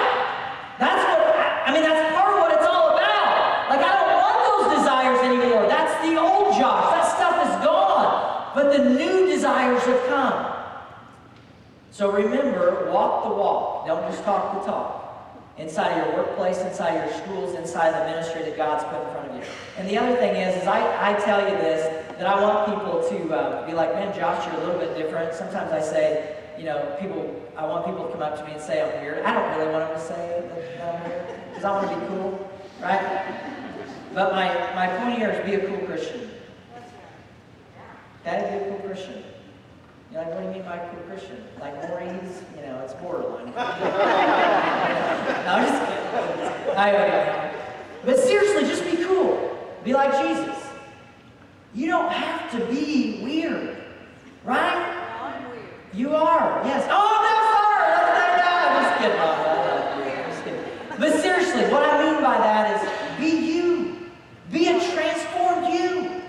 That's 0.78 1.02
what, 1.06 1.22
I 1.66 1.72
mean, 1.72 1.84
that's 1.84 2.14
part 2.16 2.34
of 2.34 2.40
what 2.42 2.52
it's 2.52 2.66
all 2.68 2.98
about. 2.98 3.70
Like, 3.70 3.80
I 3.80 3.94
don't 3.94 4.16
desires 4.86 5.20
anymore. 5.20 5.68
That's 5.68 5.94
the 6.08 6.20
old 6.20 6.54
Josh. 6.58 6.94
That 6.94 7.06
stuff 7.16 7.36
is 7.48 7.66
gone. 7.66 8.52
But 8.54 8.72
the 8.72 8.90
new 8.90 9.26
desires 9.26 9.84
have 9.84 10.06
come. 10.08 10.56
So 11.96 12.12
remember, 12.12 12.92
walk 12.92 13.24
the 13.24 13.30
walk. 13.30 13.88
Don't 13.88 14.02
just 14.12 14.22
talk 14.26 14.60
the 14.60 14.70
talk. 14.70 15.32
Inside 15.58 15.96
your 15.96 16.18
workplace, 16.18 16.58
inside 16.60 16.96
your 16.96 17.24
schools, 17.24 17.56
inside 17.56 17.92
the 17.92 18.12
ministry 18.12 18.44
that 18.44 18.58
God's 18.58 18.84
put 18.84 19.02
in 19.02 19.12
front 19.14 19.30
of 19.30 19.36
you. 19.38 19.44
And 19.78 19.88
the 19.88 19.98
other 19.98 20.14
thing 20.18 20.36
is, 20.36 20.62
is 20.62 20.68
I, 20.68 21.14
I 21.14 21.18
tell 21.22 21.40
you 21.40 21.56
this, 21.56 22.06
that 22.18 22.28
I 22.28 22.44
want 22.44 22.68
people 22.68 23.00
to 23.00 23.34
uh, 23.34 23.66
be 23.66 23.72
like, 23.72 23.94
man, 23.94 24.14
Josh, 24.14 24.46
you're 24.46 24.62
a 24.62 24.66
little 24.66 24.78
bit 24.78 24.98
different. 24.98 25.34
Sometimes 25.34 25.72
I 25.72 25.80
say, 25.80 26.36
you 26.58 26.66
know, 26.66 26.98
people, 27.00 27.34
I 27.56 27.66
want 27.66 27.86
people 27.86 28.08
to 28.08 28.12
come 28.12 28.22
up 28.22 28.38
to 28.40 28.44
me 28.44 28.52
and 28.52 28.62
say 28.62 28.82
I'm 28.84 29.02
weird. 29.02 29.24
I 29.24 29.34
don't 29.34 29.58
really 29.58 29.72
want 29.72 29.88
them 29.88 29.98
to 29.98 30.06
say 30.06 30.44
that 30.50 30.96
I'm 30.96 31.10
weird, 31.10 31.26
because 31.48 31.64
I 31.64 31.72
want 31.72 31.90
to 31.90 31.96
be 31.98 32.08
cool, 32.08 32.52
right? 32.82 33.40
But 34.14 34.34
my, 34.34 34.50
my 34.76 34.88
point 34.98 35.18
here 35.18 35.30
is 35.30 35.46
be 35.46 35.56
a 35.56 35.66
cool 35.66 35.88
Christian. 35.88 36.30
Gotta 38.26 38.42
be 38.50 38.66
a 38.66 38.68
cool 38.68 38.80
Christian. 38.80 39.24
You're 40.16 40.24
like, 40.24 40.34
what 40.34 40.42
do 40.44 40.48
you 40.48 40.54
mean 40.54 40.64
by 40.64 40.78
cool 40.78 41.04
Christian? 41.10 41.44
Like 41.60 41.76
Maureen's, 41.90 42.42
you 42.56 42.62
know, 42.62 42.80
it's 42.86 42.94
borderline. 42.94 43.48
no, 43.48 43.52
I'm 45.52 45.68
just 45.68 45.82
kidding. 45.84 46.78
I, 46.78 47.54
but 48.06 48.18
seriously, 48.20 48.64
just 48.64 48.86
be 48.86 49.04
cool. 49.04 49.60
Be 49.84 49.92
like 49.92 50.14
Jesus. 50.26 50.56
You 51.74 51.88
don't 51.88 52.10
have 52.10 52.50
to 52.52 52.66
be 52.68 53.20
weird, 53.26 53.76
right? 54.46 54.78
I'm 55.20 55.50
weird. 55.50 55.66
You 55.94 56.16
are, 56.16 56.62
yes. 56.64 56.88
Oh, 56.90 57.20
no, 57.26 57.36
sorry. 57.52 57.92
I'm 58.64 58.84
just 58.86 58.96
kidding. 59.02 59.20
I'm 59.20 60.32
just 60.32 60.44
kidding. 60.46 60.64
But 60.98 61.22
seriously, 61.22 61.64
what 61.74 61.84
I 61.84 62.02
mean 62.06 62.24
by 62.24 62.38
that 62.38 62.82
is 62.82 63.20
be 63.20 63.54
you. 63.54 64.08
Be 64.50 64.68
a 64.70 64.80
transformed 64.94 65.74
you. 65.74 66.22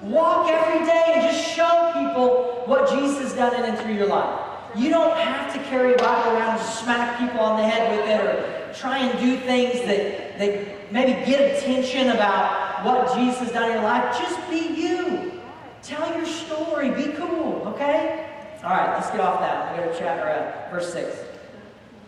Walk 0.00 0.48
every 0.48 0.86
day 0.86 1.12
and 1.16 1.22
just 1.30 1.44
show 1.54 1.92
people 1.92 2.48
what 2.68 2.90
Jesus 2.90 3.18
has 3.18 3.32
done 3.32 3.54
in 3.54 3.64
and 3.64 3.78
through 3.78 3.87
your 3.98 4.08
life. 4.08 4.48
You 4.76 4.90
don't 4.90 5.16
have 5.16 5.52
to 5.54 5.58
carry 5.64 5.94
a 5.94 5.96
Bible 5.96 6.36
around 6.36 6.58
and 6.58 6.68
smack 6.68 7.18
people 7.18 7.40
on 7.40 7.60
the 7.60 7.66
head 7.66 7.96
with 7.96 8.08
it 8.08 8.20
or 8.20 8.74
try 8.74 8.98
and 8.98 9.18
do 9.18 9.36
things 9.38 9.80
that, 9.86 10.38
that 10.38 10.92
maybe 10.92 11.12
get 11.26 11.56
attention 11.56 12.10
about 12.10 12.84
what 12.84 13.14
Jesus 13.16 13.38
has 13.40 13.52
done 13.52 13.70
in 13.70 13.72
your 13.72 13.82
life. 13.82 14.18
Just 14.18 14.38
be 14.50 14.80
you. 14.80 15.40
Tell 15.82 16.14
your 16.16 16.26
story. 16.26 16.90
Be 16.90 17.12
cool, 17.14 17.62
okay? 17.66 18.26
All 18.62 18.70
right, 18.70 18.94
let's 18.94 19.10
get 19.10 19.20
off 19.20 19.40
that. 19.40 19.76
We'll 19.76 19.86
go 19.86 19.92
to 19.92 19.98
chapter, 19.98 20.28
uh, 20.28 20.70
verse 20.70 20.92
6. 20.92 21.16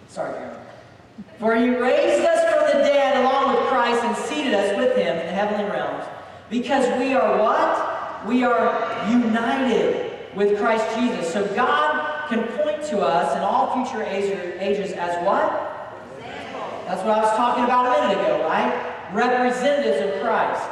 Sorry, 0.09 0.33
Karen. 0.35 0.57
For 1.38 1.57
he 1.57 1.68
raised 1.70 2.24
us 2.24 2.53
from 2.53 2.66
the 2.66 2.85
dead 2.85 3.24
along 3.24 3.55
with 3.55 3.66
Christ 3.68 4.03
and 4.05 4.16
seated 4.16 4.55
us 4.55 4.76
with 4.76 4.96
him 4.96 5.16
in 5.16 5.26
the 5.26 5.33
heavenly 5.33 5.70
realms. 5.70 6.05
Because 6.50 6.87
we 6.98 7.14
are 7.14 7.38
what? 7.38 8.26
We 8.26 8.44
are 8.44 9.09
united 9.11 10.10
with 10.35 10.59
Christ 10.59 10.85
Jesus. 10.97 11.33
So 11.33 11.47
God 11.55 12.29
can 12.29 12.45
point 12.59 12.83
to 12.85 13.01
us 13.01 13.37
in 13.37 13.43
all 13.43 13.85
future 13.85 14.03
ages 14.03 14.93
as 14.93 15.25
what? 15.25 15.51
That's 16.87 17.03
what 17.03 17.19
I 17.19 17.23
was 17.23 17.37
talking 17.37 17.64
about 17.64 17.87
a 17.87 18.09
minute 18.09 18.25
ago, 18.25 18.45
right? 18.49 18.73
Representatives 19.12 20.14
of 20.14 20.23
Christ. 20.23 20.69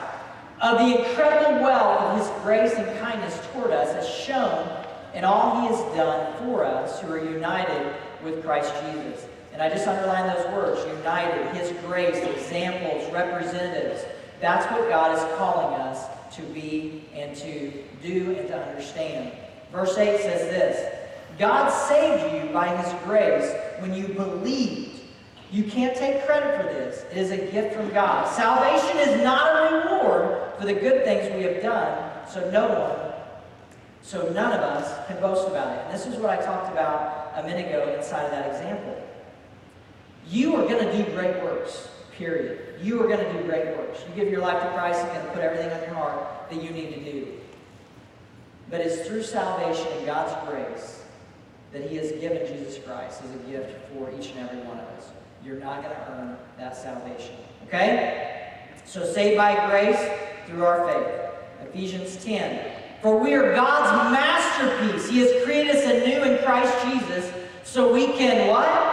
Of 0.61 0.79
the 0.79 0.99
incredible 0.99 1.63
wealth 1.63 2.01
of 2.01 2.19
his 2.19 2.43
grace 2.43 2.73
and 2.75 2.99
kindness 2.99 3.41
toward 3.53 3.71
us 3.71 3.95
as 3.95 4.09
shown 4.09 4.69
in 5.15 5.25
all 5.25 5.61
he 5.61 5.69
has 5.69 5.79
done 5.97 6.37
for 6.39 6.65
us 6.65 7.01
who 7.01 7.13
are 7.13 7.25
united 7.25 7.95
with 8.25 8.43
Christ 8.45 8.73
Jesus. 8.83 9.27
And 9.53 9.63
I 9.63 9.69
just 9.75 9.89
underline 9.89 10.33
those 10.37 10.47
words 10.53 10.87
united, 10.99 11.57
His 11.57 11.73
grace, 11.83 12.17
examples, 12.17 13.13
representatives. 13.13 14.05
That's 14.41 14.65
what 14.71 14.89
God 14.89 15.17
is 15.17 15.37
calling 15.37 15.75
us 15.81 16.07
to 16.37 16.43
be 16.43 17.05
and 17.13 17.35
to 17.37 17.73
do 18.01 18.37
and 18.39 18.47
to 18.47 18.57
understand. 18.57 19.33
Verse 19.73 19.97
8 19.97 20.21
says 20.21 20.41
this 20.51 20.95
God 21.39 21.71
saved 21.71 22.35
you 22.35 22.53
by 22.53 22.75
His 22.77 22.93
grace 23.05 23.53
when 23.81 23.95
you 23.95 24.09
believed. 24.09 25.01
You 25.51 25.65
can't 25.65 25.97
take 25.97 26.27
credit 26.27 26.61
for 26.61 26.65
this. 26.65 27.05
It 27.11 27.17
is 27.17 27.31
a 27.31 27.39
gift 27.39 27.75
from 27.75 27.89
God. 27.91 28.29
Salvation 28.29 28.99
is 28.99 29.23
not 29.23 29.73
a 29.73 29.77
reward 29.77 30.53
for 30.59 30.67
the 30.67 30.75
good 30.75 31.05
things 31.05 31.35
we 31.35 31.43
have 31.45 31.63
done, 31.63 32.29
so 32.29 32.51
no 32.51 32.69
one, 32.69 33.15
so 34.03 34.31
none 34.33 34.53
of 34.53 34.61
us 34.61 35.07
can 35.07 35.19
boast 35.21 35.49
about 35.49 35.79
it. 35.79 35.85
And 35.85 35.95
this 35.95 36.07
is 36.07 36.17
what 36.17 36.39
I 36.39 36.45
talked 36.45 36.71
about 36.71 37.33
a 37.37 37.43
minute 37.45 37.69
ago 37.69 37.95
inside 37.97 38.25
of 38.25 38.31
that 38.33 38.51
example. 38.51 39.03
You 40.29 40.57
are 40.57 40.69
going 40.69 40.85
to 40.85 41.05
do 41.05 41.11
great 41.13 41.43
works, 41.43 41.89
period. 42.13 42.81
You 42.83 43.03
are 43.03 43.09
going 43.09 43.25
to 43.25 43.33
do 43.33 43.49
great 43.49 43.75
works. 43.79 44.01
You 44.07 44.23
give 44.23 44.31
your 44.31 44.43
life 44.43 44.63
to 44.63 44.69
Christ, 44.73 45.01
He's 45.01 45.13
going 45.13 45.25
to 45.25 45.33
put 45.33 45.43
everything 45.43 45.71
on 45.71 45.81
your 45.81 45.95
heart 45.95 46.51
that 46.51 46.63
you 46.63 46.71
need 46.71 46.95
to 46.95 47.13
do. 47.13 47.38
But 48.71 48.81
it's 48.81 49.07
through 49.07 49.23
salvation 49.23 49.87
and 49.97 50.07
God's 50.07 50.49
grace 50.49 51.03
that 51.73 51.89
He 51.89 51.97
has 51.97 52.13
given 52.13 52.47
Jesus 52.47 52.83
Christ 52.85 53.23
as 53.23 53.35
a 53.35 53.51
gift 53.51 53.77
for 53.93 54.11
each 54.19 54.31
and 54.31 54.49
every 54.49 54.61
one 54.63 54.79
of 54.79 54.87
us. 54.89 55.11
You're 55.45 55.61
not 55.61 55.83
going 55.83 55.95
to 55.95 56.13
earn 56.13 56.37
that 56.59 56.77
salvation. 56.77 57.37
Okay? 57.67 58.67
So 58.85 59.05
saved 59.05 59.37
by 59.37 59.67
grace 59.69 60.01
through 60.47 60.65
our 60.65 60.87
faith. 60.87 61.69
Ephesians 61.69 62.23
10. 62.25 62.73
For 63.03 63.19
we 63.19 63.35
are 63.35 63.55
God's 63.55 64.13
masterpiece. 64.13 65.09
He 65.09 65.19
has 65.21 65.45
created 65.45 65.77
us 65.77 65.85
anew 65.85 66.23
in 66.25 66.43
Christ 66.45 66.75
Jesus 66.87 67.33
so 67.65 67.93
we 67.93 68.07
can 68.13 68.49
what? 68.49 68.89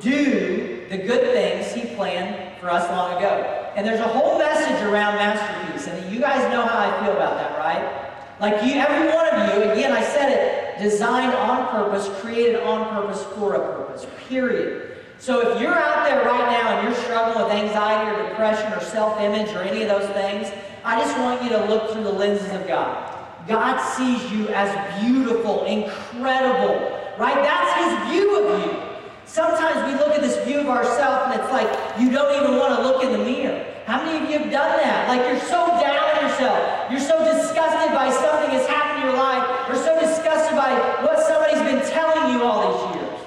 do 0.00 0.86
the 0.88 0.96
good 0.96 1.32
things 1.32 1.72
he 1.72 1.94
planned 1.94 2.58
for 2.58 2.70
us 2.70 2.88
long 2.90 3.16
ago. 3.16 3.72
And 3.76 3.86
there's 3.86 4.00
a 4.00 4.08
whole 4.08 4.38
message 4.38 4.82
around 4.88 5.16
masterpiece. 5.16 5.86
And 5.86 6.12
you 6.12 6.20
guys 6.20 6.40
know 6.52 6.62
how 6.66 6.78
I 6.78 7.04
feel 7.04 7.12
about 7.12 7.36
that, 7.36 7.58
right? 7.58 8.09
Like 8.40 8.64
you, 8.64 8.72
every 8.80 9.12
one 9.12 9.26
of 9.28 9.54
you, 9.54 9.70
again, 9.70 9.92
I 9.92 10.02
said 10.02 10.30
it, 10.32 10.82
designed 10.82 11.34
on 11.34 11.68
purpose, 11.68 12.08
created 12.20 12.62
on 12.62 12.88
purpose 12.88 13.22
for 13.34 13.54
a 13.54 13.58
purpose, 13.58 14.06
period. 14.28 14.96
So 15.18 15.50
if 15.50 15.60
you're 15.60 15.74
out 15.74 16.08
there 16.08 16.24
right 16.24 16.50
now 16.50 16.78
and 16.78 16.88
you're 16.88 16.96
struggling 17.04 17.44
with 17.44 17.52
anxiety 17.52 18.10
or 18.10 18.28
depression 18.30 18.72
or 18.72 18.80
self-image 18.80 19.50
or 19.50 19.60
any 19.60 19.82
of 19.82 19.88
those 19.88 20.08
things, 20.14 20.50
I 20.82 20.98
just 20.98 21.18
want 21.18 21.42
you 21.42 21.50
to 21.50 21.66
look 21.66 21.90
through 21.92 22.04
the 22.04 22.12
lenses 22.12 22.50
of 22.52 22.66
God. 22.66 23.18
God 23.46 23.78
sees 23.78 24.32
you 24.32 24.48
as 24.48 24.70
beautiful, 25.02 25.64
incredible, 25.64 26.98
right? 27.18 27.36
That's 27.36 27.72
his 27.84 28.10
view 28.10 28.42
of 28.42 28.64
you. 28.64 28.80
Sometimes 29.26 29.92
we 29.92 29.98
look 29.98 30.14
at 30.14 30.22
this 30.22 30.42
view 30.46 30.60
of 30.60 30.68
ourselves 30.68 31.30
and 31.30 31.40
it's 31.40 31.52
like 31.52 31.68
you 32.00 32.10
don't 32.10 32.42
even 32.42 32.56
want 32.56 32.74
to 32.76 32.82
look 32.82 33.04
in 33.04 33.12
the 33.12 33.18
mirror. 33.18 33.66
How 33.84 34.02
many 34.02 34.24
of 34.24 34.30
you 34.30 34.38
have 34.38 34.50
done 34.50 34.78
that? 34.78 35.08
Like 35.08 35.28
you're 35.28 35.40
so 35.40 35.66
down 35.66 36.09
yourself. 36.40 36.90
You're 36.90 37.00
so 37.00 37.18
disgusted 37.24 37.94
by 37.94 38.10
something 38.10 38.56
that's 38.56 38.66
happened 38.66 39.04
in 39.04 39.10
your 39.10 39.18
life. 39.18 39.68
You're 39.68 39.82
so 39.82 40.00
disgusted 40.00 40.56
by 40.56 40.72
what 41.04 41.20
somebody's 41.26 41.62
been 41.62 41.82
telling 41.92 42.34
you 42.34 42.42
all 42.42 42.64
these 42.64 42.96
years. 42.96 43.20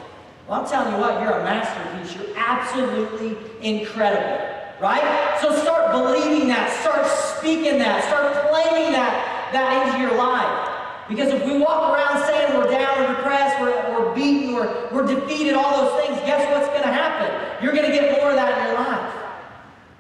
Well, 0.48 0.62
I'm 0.62 0.70
telling 0.70 0.94
you 0.94 1.00
what, 1.00 1.22
you're 1.22 1.32
a 1.32 1.44
masterpiece. 1.44 2.16
You're 2.16 2.36
absolutely 2.36 3.38
incredible. 3.62 4.50
Right? 4.82 5.38
So 5.40 5.56
start 5.62 5.92
believing 5.92 6.48
that. 6.50 6.70
Start 6.82 7.08
speaking 7.08 7.78
that. 7.80 8.04
Start 8.04 8.34
claiming 8.50 8.92
that, 8.92 9.50
that 9.54 9.88
into 9.88 10.02
your 10.02 10.18
life. 10.18 10.70
Because 11.08 11.34
if 11.34 11.46
we 11.46 11.60
walk 11.60 11.94
around 11.94 12.26
saying 12.26 12.58
we're 12.58 12.70
down, 12.70 13.00
we're 13.00 13.16
depressed, 13.16 13.60
we're, 13.62 13.76
we're 13.94 14.16
beaten, 14.16 14.56
we're, 14.56 14.90
we're 14.92 15.06
defeated, 15.06 15.54
all 15.54 15.86
those 15.86 16.06
things, 16.06 16.18
guess 16.26 16.44
what's 16.52 16.68
going 16.68 16.84
to 16.84 16.92
happen? 16.92 17.64
You're 17.64 17.74
going 17.74 17.86
to 17.86 17.92
get 17.92 18.20
more 18.20 18.32
of 18.32 18.36
that 18.36 18.58
in 18.58 18.68
your 18.68 18.80
life. 18.80 19.14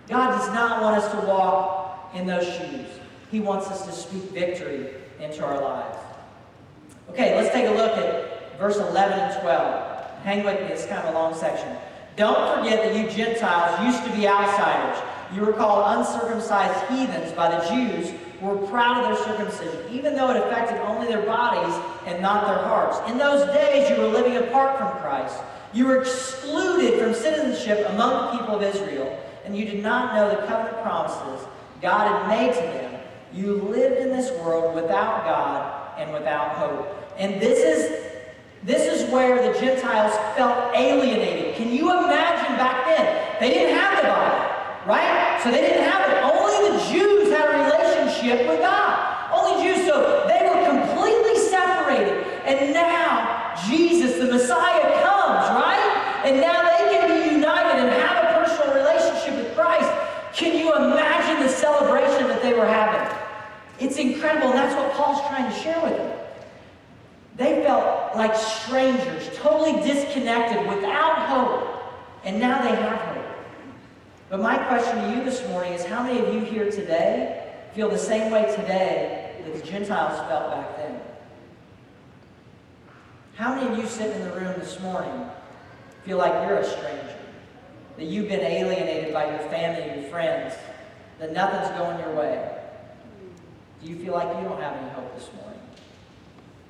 God 0.07 0.37
does 0.37 0.47
not 0.53 0.81
want 0.81 0.97
us 0.97 1.11
to 1.11 1.27
walk 1.27 2.11
in 2.13 2.27
those 2.27 2.45
shoes. 2.45 2.87
He 3.33 3.39
wants 3.39 3.65
us 3.65 3.83
to 3.87 3.91
speak 3.91 4.21
victory 4.29 4.91
into 5.19 5.43
our 5.43 5.59
lives. 5.59 5.97
Okay, 7.09 7.35
let's 7.35 7.51
take 7.51 7.65
a 7.65 7.71
look 7.71 7.97
at 7.97 8.59
verse 8.59 8.77
11 8.77 9.19
and 9.19 9.41
12. 9.41 10.21
Hang 10.21 10.45
with 10.45 10.61
me, 10.61 10.67
it's 10.67 10.85
kind 10.85 11.01
of 11.01 11.15
a 11.15 11.17
long 11.17 11.33
section. 11.33 11.75
Don't 12.15 12.59
forget 12.59 12.83
that 12.83 12.95
you 12.95 13.09
Gentiles 13.09 13.83
used 13.87 14.05
to 14.05 14.15
be 14.15 14.27
outsiders. 14.27 15.01
You 15.33 15.41
were 15.41 15.53
called 15.53 15.97
uncircumcised 15.97 16.91
heathens 16.91 17.31
by 17.31 17.49
the 17.49 17.67
Jews 17.73 18.13
who 18.39 18.45
were 18.45 18.67
proud 18.67 19.03
of 19.03 19.17
their 19.17 19.25
circumcision, 19.25 19.83
even 19.91 20.15
though 20.15 20.29
it 20.29 20.37
affected 20.37 20.77
only 20.81 21.07
their 21.07 21.25
bodies 21.25 21.73
and 22.05 22.21
not 22.21 22.45
their 22.45 22.59
hearts. 22.67 22.99
In 23.09 23.17
those 23.17 23.47
days, 23.47 23.89
you 23.89 23.95
were 23.99 24.09
living 24.09 24.37
apart 24.37 24.77
from 24.77 24.91
Christ. 25.01 25.39
You 25.73 25.87
were 25.87 25.99
excluded 25.99 27.01
from 27.01 27.15
citizenship 27.15 27.83
among 27.89 28.13
the 28.13 28.37
people 28.37 28.57
of 28.57 28.61
Israel, 28.61 29.19
and 29.43 29.57
you 29.57 29.65
did 29.65 29.81
not 29.81 30.13
know 30.13 30.29
the 30.29 30.45
covenant 30.45 30.83
promises 30.83 31.47
God 31.81 32.07
had 32.07 32.27
made 32.27 32.53
to 32.53 32.61
them. 32.61 32.92
You 33.33 33.55
lived 33.55 33.99
in 33.99 34.09
this 34.09 34.31
world 34.43 34.75
without 34.75 35.25
God 35.25 35.99
and 35.99 36.13
without 36.13 36.49
hope. 36.57 36.87
And 37.17 37.41
this 37.41 37.59
is 37.59 38.03
this 38.63 38.87
is 38.87 39.11
where 39.11 39.51
the 39.51 39.59
Gentiles 39.59 40.15
felt 40.37 40.73
alienated. 40.73 41.55
Can 41.55 41.73
you 41.73 41.91
imagine 41.91 42.55
back 42.55 42.85
then? 42.85 43.37
They 43.41 43.49
didn't 43.49 43.75
have 43.75 43.97
the 43.97 44.07
Bible, 44.07 44.87
right? 44.87 45.41
So 45.43 45.51
they 45.51 45.59
didn't 45.59 45.83
have 45.83 46.09
it. 46.09 46.23
Only 46.23 46.71
the 46.71 46.79
Jews 46.87 47.29
had 47.29 47.51
a 47.51 47.57
relationship 47.59 48.47
with 48.47 48.61
God. 48.61 49.33
Only 49.33 49.63
Jews, 49.63 49.85
so 49.85 50.23
they 50.29 50.47
were 50.47 50.63
completely 50.63 51.35
separated. 51.49 52.23
And 52.45 52.73
now 52.73 53.53
Jesus, 53.67 54.17
the 54.17 54.31
Messiah, 54.31 55.03
comes, 55.03 55.49
right? 55.59 56.21
And 56.23 56.39
now 56.39 56.63
they 56.63 56.95
can 56.95 57.09
be 57.09 57.35
united 57.35 57.83
and 57.83 57.89
have 57.89 58.23
a 58.23 58.45
personal 58.45 58.75
relationship 58.75 59.43
with 59.43 59.53
Christ. 59.55 59.91
Can 60.33 60.57
you 60.57 60.73
imagine 60.73 61.43
the 61.43 61.49
celebration 61.51 62.29
that 62.29 62.41
they 62.41 62.53
were 62.53 62.65
having? 62.65 63.22
It's 63.79 63.97
incredible, 63.97 64.49
and 64.49 64.57
that's 64.57 64.75
what 64.75 64.93
Paul's 64.93 65.21
trying 65.27 65.51
to 65.51 65.59
share 65.59 65.81
with 65.81 65.97
them. 65.97 66.19
They 67.35 67.63
felt 67.63 68.15
like 68.15 68.35
strangers, 68.35 69.29
totally 69.37 69.81
disconnected, 69.81 70.67
without 70.67 71.27
hope. 71.27 71.69
And 72.23 72.39
now 72.39 72.61
they 72.61 72.75
have 72.75 72.99
hope. 72.99 73.25
But 74.29 74.39
my 74.39 74.57
question 74.57 74.95
to 74.97 75.17
you 75.17 75.23
this 75.23 75.45
morning 75.49 75.73
is 75.73 75.83
how 75.83 76.03
many 76.03 76.19
of 76.19 76.33
you 76.33 76.41
here 76.41 76.69
today 76.71 77.53
feel 77.73 77.89
the 77.89 77.97
same 77.97 78.31
way 78.31 78.43
today 78.55 79.35
that 79.43 79.53
the 79.53 79.67
Gentiles 79.67 80.17
felt 80.29 80.51
back 80.51 80.77
then? 80.77 81.01
How 83.35 83.55
many 83.55 83.71
of 83.71 83.77
you 83.77 83.87
sitting 83.87 84.21
in 84.21 84.29
the 84.29 84.35
room 84.35 84.53
this 84.59 84.79
morning 84.79 85.27
feel 86.03 86.19
like 86.19 86.47
you're 86.47 86.59
a 86.59 86.65
stranger? 86.65 87.17
That 87.97 88.05
you've 88.05 88.29
been 88.29 88.41
alienated 88.41 89.13
by 89.13 89.29
your 89.29 89.49
family 89.49 89.81
and 89.81 90.01
your 90.01 90.09
friends? 90.09 90.55
That 91.19 91.33
nothing's 91.33 91.77
going 91.77 91.99
your 91.99 92.15
way? 92.15 92.62
Do 93.83 93.89
you 93.89 93.97
feel 93.97 94.13
like 94.13 94.29
you 94.37 94.47
don't 94.47 94.61
have 94.61 94.77
any 94.77 94.89
hope 94.91 95.13
this 95.13 95.29
morning? 95.33 95.59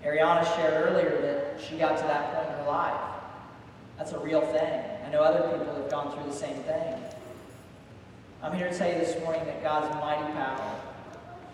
Ariana 0.03 0.43
shared 0.55 0.89
earlier 0.89 1.21
that 1.21 1.61
she 1.63 1.77
got 1.77 1.95
to 1.97 2.03
that 2.05 2.33
point 2.33 2.49
in 2.49 2.65
her 2.65 2.71
life. 2.71 2.99
That's 3.99 4.13
a 4.13 4.19
real 4.19 4.41
thing. 4.41 4.83
I 5.05 5.11
know 5.11 5.21
other 5.21 5.47
people 5.55 5.75
have 5.75 5.91
gone 5.91 6.11
through 6.11 6.31
the 6.31 6.35
same 6.35 6.55
thing. 6.63 6.95
I'm 8.41 8.55
here 8.55 8.67
to 8.67 8.75
tell 8.75 8.91
you 8.91 8.97
this 8.97 9.17
morning 9.23 9.45
that 9.45 9.61
God's 9.61 9.93
mighty 10.01 10.33
power 10.33 10.75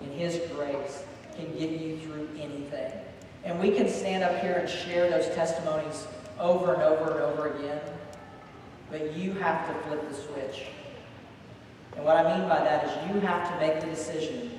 in 0.01 0.11
His 0.11 0.39
grace 0.55 1.03
can 1.35 1.51
get 1.57 1.71
you 1.71 1.99
through 1.99 2.29
anything. 2.39 2.93
And 3.43 3.59
we 3.59 3.71
can 3.71 3.89
stand 3.89 4.23
up 4.23 4.41
here 4.41 4.53
and 4.53 4.69
share 4.69 5.09
those 5.09 5.27
testimonies 5.35 6.07
over 6.39 6.73
and 6.73 6.83
over 6.83 7.11
and 7.11 7.19
over 7.21 7.49
again, 7.49 7.81
but 8.89 9.13
you 9.13 9.33
have 9.33 9.67
to 9.67 9.87
flip 9.87 10.07
the 10.07 10.15
switch. 10.15 10.67
And 11.97 12.05
what 12.05 12.15
I 12.15 12.37
mean 12.37 12.47
by 12.47 12.59
that 12.59 12.85
is 12.85 13.13
you 13.13 13.19
have 13.21 13.51
to 13.51 13.67
make 13.67 13.81
the 13.81 13.87
decision 13.87 14.58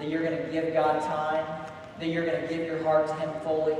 that 0.00 0.08
you're 0.08 0.22
going 0.22 0.36
to 0.36 0.50
give 0.50 0.72
God 0.72 1.00
time 1.02 1.60
that 2.00 2.08
you're 2.08 2.24
going 2.24 2.40
to 2.40 2.48
give 2.48 2.66
your 2.66 2.82
heart 2.82 3.06
to 3.08 3.14
Him 3.14 3.30
fully. 3.42 3.76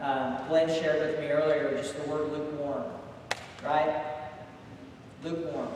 Um, 0.00 0.36
Glenn 0.48 0.68
shared 0.68 1.00
with 1.00 1.20
me 1.20 1.28
earlier 1.28 1.76
just 1.78 1.94
the 1.96 2.10
word 2.10 2.32
lukewarm, 2.32 2.84
right? 3.64 4.02
Lukewarm. 5.22 5.68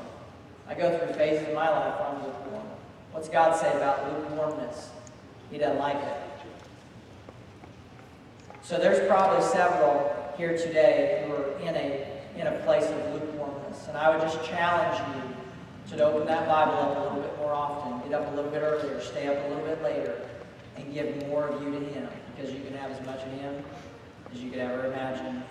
I 0.68 0.74
go 0.74 0.98
through 0.98 1.14
phases 1.14 1.46
in 1.48 1.54
my 1.54 1.70
life 1.70 2.00
where 2.00 2.08
I'm 2.08 2.24
lukewarm. 2.24 2.66
What's 3.12 3.28
God 3.28 3.56
say 3.56 3.72
about 3.76 4.12
lukewarmness? 4.12 4.90
He 5.52 5.58
doesn't 5.58 5.78
like 5.78 5.96
it. 5.96 6.16
So 8.62 8.78
there's 8.78 9.06
probably 9.06 9.46
several 9.46 10.34
here 10.36 10.58
today 10.58 11.24
who 11.24 11.34
are 11.34 11.58
in 11.60 11.76
a 11.76 12.12
in 12.36 12.48
a 12.48 12.58
place 12.64 12.84
of 12.84 13.14
lukewarmness. 13.14 13.86
And 13.86 13.96
I 13.96 14.10
would 14.10 14.20
just 14.20 14.44
challenge 14.44 15.00
you 15.88 15.96
to 15.96 16.04
open 16.04 16.26
that 16.26 16.48
Bible 16.48 16.74
up 16.74 16.96
a 16.96 17.00
little 17.00 17.20
bit 17.22 17.35
more 17.46 17.54
often, 17.54 18.00
get 18.10 18.20
up 18.20 18.26
a 18.32 18.34
little 18.34 18.50
bit 18.50 18.60
earlier, 18.60 19.00
stay 19.00 19.28
up 19.28 19.36
a 19.46 19.48
little 19.48 19.64
bit 19.64 19.80
later, 19.80 20.20
and 20.76 20.92
give 20.92 21.28
more 21.28 21.46
of 21.46 21.62
you 21.62 21.70
to 21.70 21.78
Him 21.78 22.08
because 22.34 22.52
you 22.52 22.60
can 22.60 22.74
have 22.74 22.90
as 22.90 23.06
much 23.06 23.22
of 23.22 23.30
Him 23.38 23.62
as 24.32 24.42
you 24.42 24.50
could 24.50 24.58
ever 24.58 24.86
imagine. 24.86 25.44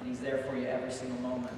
And 0.00 0.08
He's 0.08 0.18
there 0.18 0.38
for 0.38 0.56
you 0.56 0.66
every 0.66 0.90
single 0.90 1.18
moment. 1.20 1.52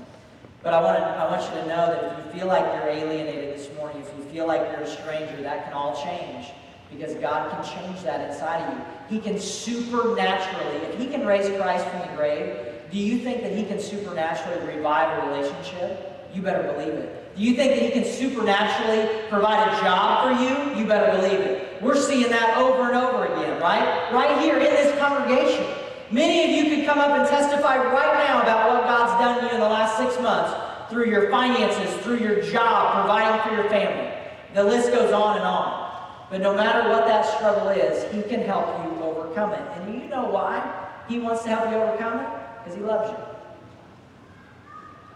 But 0.63 0.75
I 0.75 0.83
want, 0.83 0.99
to, 0.99 1.05
I 1.05 1.31
want 1.31 1.43
you 1.43 1.63
to 1.63 1.67
know 1.69 1.87
that 1.87 2.05
if 2.05 2.27
you 2.27 2.41
feel 2.41 2.49
like 2.49 2.65
you're 2.75 2.91
alienated 2.91 3.59
this 3.59 3.75
morning, 3.77 4.03
if 4.03 4.13
you 4.19 4.25
feel 4.31 4.47
like 4.47 4.61
you're 4.71 4.83
a 4.83 4.87
stranger, 4.87 5.41
that 5.41 5.65
can 5.65 5.73
all 5.73 5.97
change 6.05 6.49
because 6.91 7.15
God 7.15 7.51
can 7.51 7.65
change 7.65 8.03
that 8.03 8.31
inside 8.31 8.61
of 8.65 8.75
you. 8.77 8.85
He 9.09 9.21
can 9.23 9.41
supernaturally, 9.41 10.77
if 10.89 10.99
He 10.99 11.07
can 11.07 11.27
raise 11.27 11.49
Christ 11.59 11.87
from 11.87 12.01
the 12.01 12.15
grave, 12.15 12.57
do 12.91 12.99
you 12.99 13.21
think 13.21 13.41
that 13.41 13.53
He 13.53 13.65
can 13.65 13.81
supernaturally 13.81 14.67
revive 14.67 15.25
a 15.25 15.31
relationship? 15.31 16.29
You 16.35 16.43
better 16.43 16.71
believe 16.75 16.93
it. 16.93 17.28
Do 17.39 17.45
you 17.45 17.55
think 17.55 17.77
that 17.77 17.83
He 17.83 17.91
can 17.93 18.05
supernaturally 18.05 19.29
provide 19.29 19.69
a 19.69 19.81
job 19.81 20.27
for 20.27 20.43
you? 20.43 20.77
You 20.77 20.89
better 20.89 21.17
believe 21.17 21.39
it. 21.39 21.81
We're 21.81 21.95
seeing 21.95 22.29
that 22.31 22.59
over 22.59 22.91
and 22.91 22.97
over 22.97 23.27
again, 23.27 23.63
right? 23.63 24.13
Right 24.13 24.41
here 24.41 24.57
in 24.57 24.65
this 24.65 24.99
congregation. 24.99 25.65
Many 26.11 26.45
of 26.45 26.51
you 26.51 26.75
could 26.75 26.85
come 26.85 26.99
up 26.99 27.11
and 27.11 27.29
testify 27.29 27.77
right 27.77 28.27
now 28.27 28.43
about 28.43 28.71
what 28.71 28.83
God's 28.83 29.23
done 29.23 29.41
to 29.41 29.47
you 29.47 29.53
in 29.53 29.61
the 29.61 29.69
last 29.69 29.99
six 29.99 30.21
months 30.21 30.53
through 30.91 31.07
your 31.07 31.31
finances, 31.31 31.95
through 32.03 32.19
your 32.19 32.43
job, 32.43 33.05
providing 33.05 33.49
for 33.49 33.55
your 33.55 33.71
family. 33.71 34.11
The 34.55 34.65
list 34.65 34.91
goes 34.91 35.13
on 35.13 35.37
and 35.37 35.47
on. 35.47 36.27
But 36.31 36.41
no 36.41 36.55
matter 36.57 36.89
what 36.89 37.07
that 37.07 37.25
struggle 37.25 37.69
is, 37.69 38.13
He 38.13 38.23
can 38.23 38.43
help 38.43 38.67
you 38.85 39.01
overcome 39.01 39.53
it. 39.53 39.61
And 39.77 39.95
you 39.95 40.09
know 40.09 40.25
why 40.25 40.89
He 41.09 41.21
wants 41.21 41.45
to 41.45 41.51
help 41.51 41.71
you 41.71 41.77
overcome 41.77 42.19
it? 42.19 42.29
Because 42.65 42.77
He 42.77 42.83
loves 42.83 43.11
you. 43.11 43.28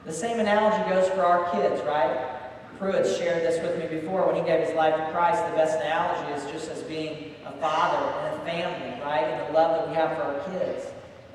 The 0.04 0.12
same 0.12 0.40
analogy 0.40 0.88
goes 0.90 1.08
for 1.10 1.24
our 1.24 1.50
kids, 1.52 1.82
right? 1.84 2.40
Pruitt 2.78 3.06
shared 3.06 3.42
this 3.42 3.62
with 3.62 3.78
me 3.78 4.00
before 4.00 4.26
when 4.26 4.34
he 4.34 4.42
gave 4.42 4.66
his 4.66 4.74
life 4.74 4.96
to 4.96 5.10
Christ. 5.12 5.44
The 5.46 5.56
best 5.56 5.78
analogy 5.80 6.32
is 6.32 6.50
just 6.50 6.70
as 6.70 6.82
being 6.82 7.34
a 7.46 7.52
father 7.52 8.04
and 8.26 8.40
a 8.40 8.44
family, 8.44 9.00
right? 9.02 9.24
And 9.24 9.48
the 9.48 9.52
love 9.52 9.78
that 9.78 9.88
we 9.88 9.94
have 9.94 10.16
for 10.16 10.22
our 10.24 10.58
kids. 10.58 10.86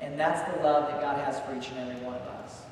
And 0.02 0.20
that's 0.20 0.50
the 0.52 0.62
love 0.62 0.90
that 0.90 1.00
God 1.00 1.16
has 1.24 1.40
for 1.40 1.56
each 1.56 1.70
and 1.70 1.90
every 1.90 2.04
one 2.04 2.14
of 2.16 2.22
us. 2.22 2.62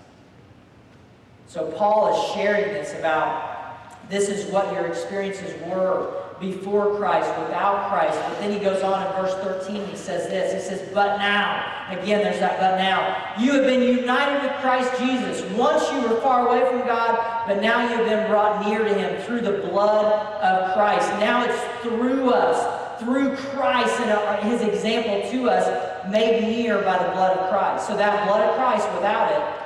So 1.47 1.71
Paul 1.73 2.15
is 2.15 2.35
sharing 2.35 2.75
this 2.75 2.93
about 2.99 4.09
this 4.11 4.29
is 4.29 4.51
what 4.53 4.73
your 4.75 4.87
experiences 4.87 5.55
were 5.63 6.26
before 6.41 6.97
Christ, 6.97 7.29
without 7.41 7.89
Christ. 7.89 8.19
But 8.29 8.41
then 8.41 8.53
he 8.53 8.59
goes 8.59 8.83
on 8.83 9.07
in 9.07 9.13
verse 9.13 9.35
13, 9.37 9.87
he 9.87 9.97
says 9.97 10.29
this. 10.29 10.53
He 10.53 10.69
says, 10.69 10.87
But 10.93 11.17
now, 11.19 11.89
again, 11.91 12.23
there's 12.23 12.41
that 12.41 12.61
but 12.61 12.77
now. 12.77 13.35
You 13.43 13.53
have 13.53 13.65
been 13.65 13.83
united 13.83 14.43
with 14.43 14.53
Christ 14.61 14.93
Jesus. 14.99 15.43
Once 15.53 15.91
you 15.93 16.03
were 16.03 16.21
far 16.21 16.47
away 16.47 16.69
from 16.69 16.87
God, 16.87 17.47
but 17.47 17.63
now 17.63 17.83
you 17.83 17.97
have 17.97 18.07
been 18.07 18.29
brought 18.29 18.67
near 18.67 18.85
to 18.85 18.95
him 18.95 19.23
through 19.23 19.41
the 19.41 19.67
blood 19.69 20.05
of 20.43 20.75
Christ. 20.75 21.09
Now 21.21 21.45
it's 21.45 21.83
through 21.83 22.31
us, 22.31 23.01
through 23.01 23.37
Christ 23.37 23.99
and 24.01 24.11
uh, 24.11 24.37
his 24.43 24.61
example 24.63 25.31
to 25.31 25.51
us, 25.51 26.07
made 26.11 26.43
near 26.43 26.83
by 26.83 26.99
the 26.99 27.11
blood 27.13 27.39
of 27.39 27.49
Christ. 27.49 27.87
So 27.87 27.97
that 27.97 28.27
blood 28.27 28.49
of 28.49 28.57
Christ, 28.57 28.87
without 28.95 29.33
it, 29.33 29.63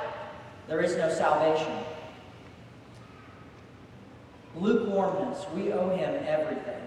there 0.67 0.81
is 0.81 0.95
no 0.95 1.13
salvation. 1.13 1.71
Lukewarmness, 4.55 5.45
we 5.55 5.71
owe 5.71 5.95
him 5.95 6.23
everything. 6.27 6.81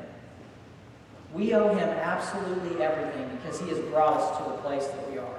We 1.33 1.55
owe 1.55 1.75
him 1.75 1.89
absolutely 1.89 2.83
everything 2.83 3.29
because 3.37 3.61
he 3.61 3.69
has 3.69 3.79
brought 3.91 4.17
us 4.17 4.39
to 4.39 4.45
the 4.45 4.59
place 4.59 4.87
that 4.87 5.11
we 5.11 5.19
are. 5.19 5.39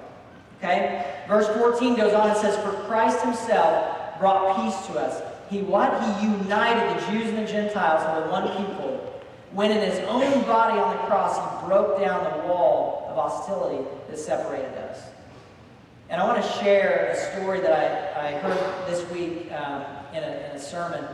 Okay? 0.57 1.23
Verse 1.27 1.47
14 1.57 1.95
goes 1.95 2.13
on 2.13 2.29
and 2.29 2.37
says, 2.37 2.55
For 2.57 2.71
Christ 2.83 3.21
himself 3.21 4.19
brought 4.19 4.55
peace 4.57 4.87
to 4.87 4.99
us. 4.99 5.21
He 5.49 5.61
what? 5.61 5.91
He 6.19 6.27
united 6.27 6.97
the 6.97 7.11
Jews 7.11 7.29
and 7.29 7.37
the 7.37 7.51
Gentiles 7.51 8.01
into 8.17 8.31
one 8.31 8.47
people. 8.57 9.21
When 9.51 9.71
in 9.71 9.89
his 9.89 9.99
own 10.09 10.43
body 10.43 10.77
on 10.77 10.97
the 10.97 11.03
cross, 11.03 11.37
he 11.37 11.67
broke 11.67 11.99
down 11.99 12.23
the 12.23 12.47
wall 12.47 13.05
of 13.09 13.15
hostility 13.15 13.87
that 14.09 14.17
separated 14.17 14.73
us. 14.89 15.01
And 16.09 16.21
I 16.21 16.25
want 16.27 16.43
to 16.43 16.49
share 16.59 17.11
a 17.13 17.39
story 17.39 17.61
that 17.61 18.17
I, 18.17 18.27
I 18.27 18.31
heard 18.39 18.87
this 18.87 19.09
week 19.11 19.51
um, 19.53 19.83
in, 20.13 20.23
a, 20.23 20.49
in 20.49 20.55
a 20.55 20.59
sermon 20.59 21.05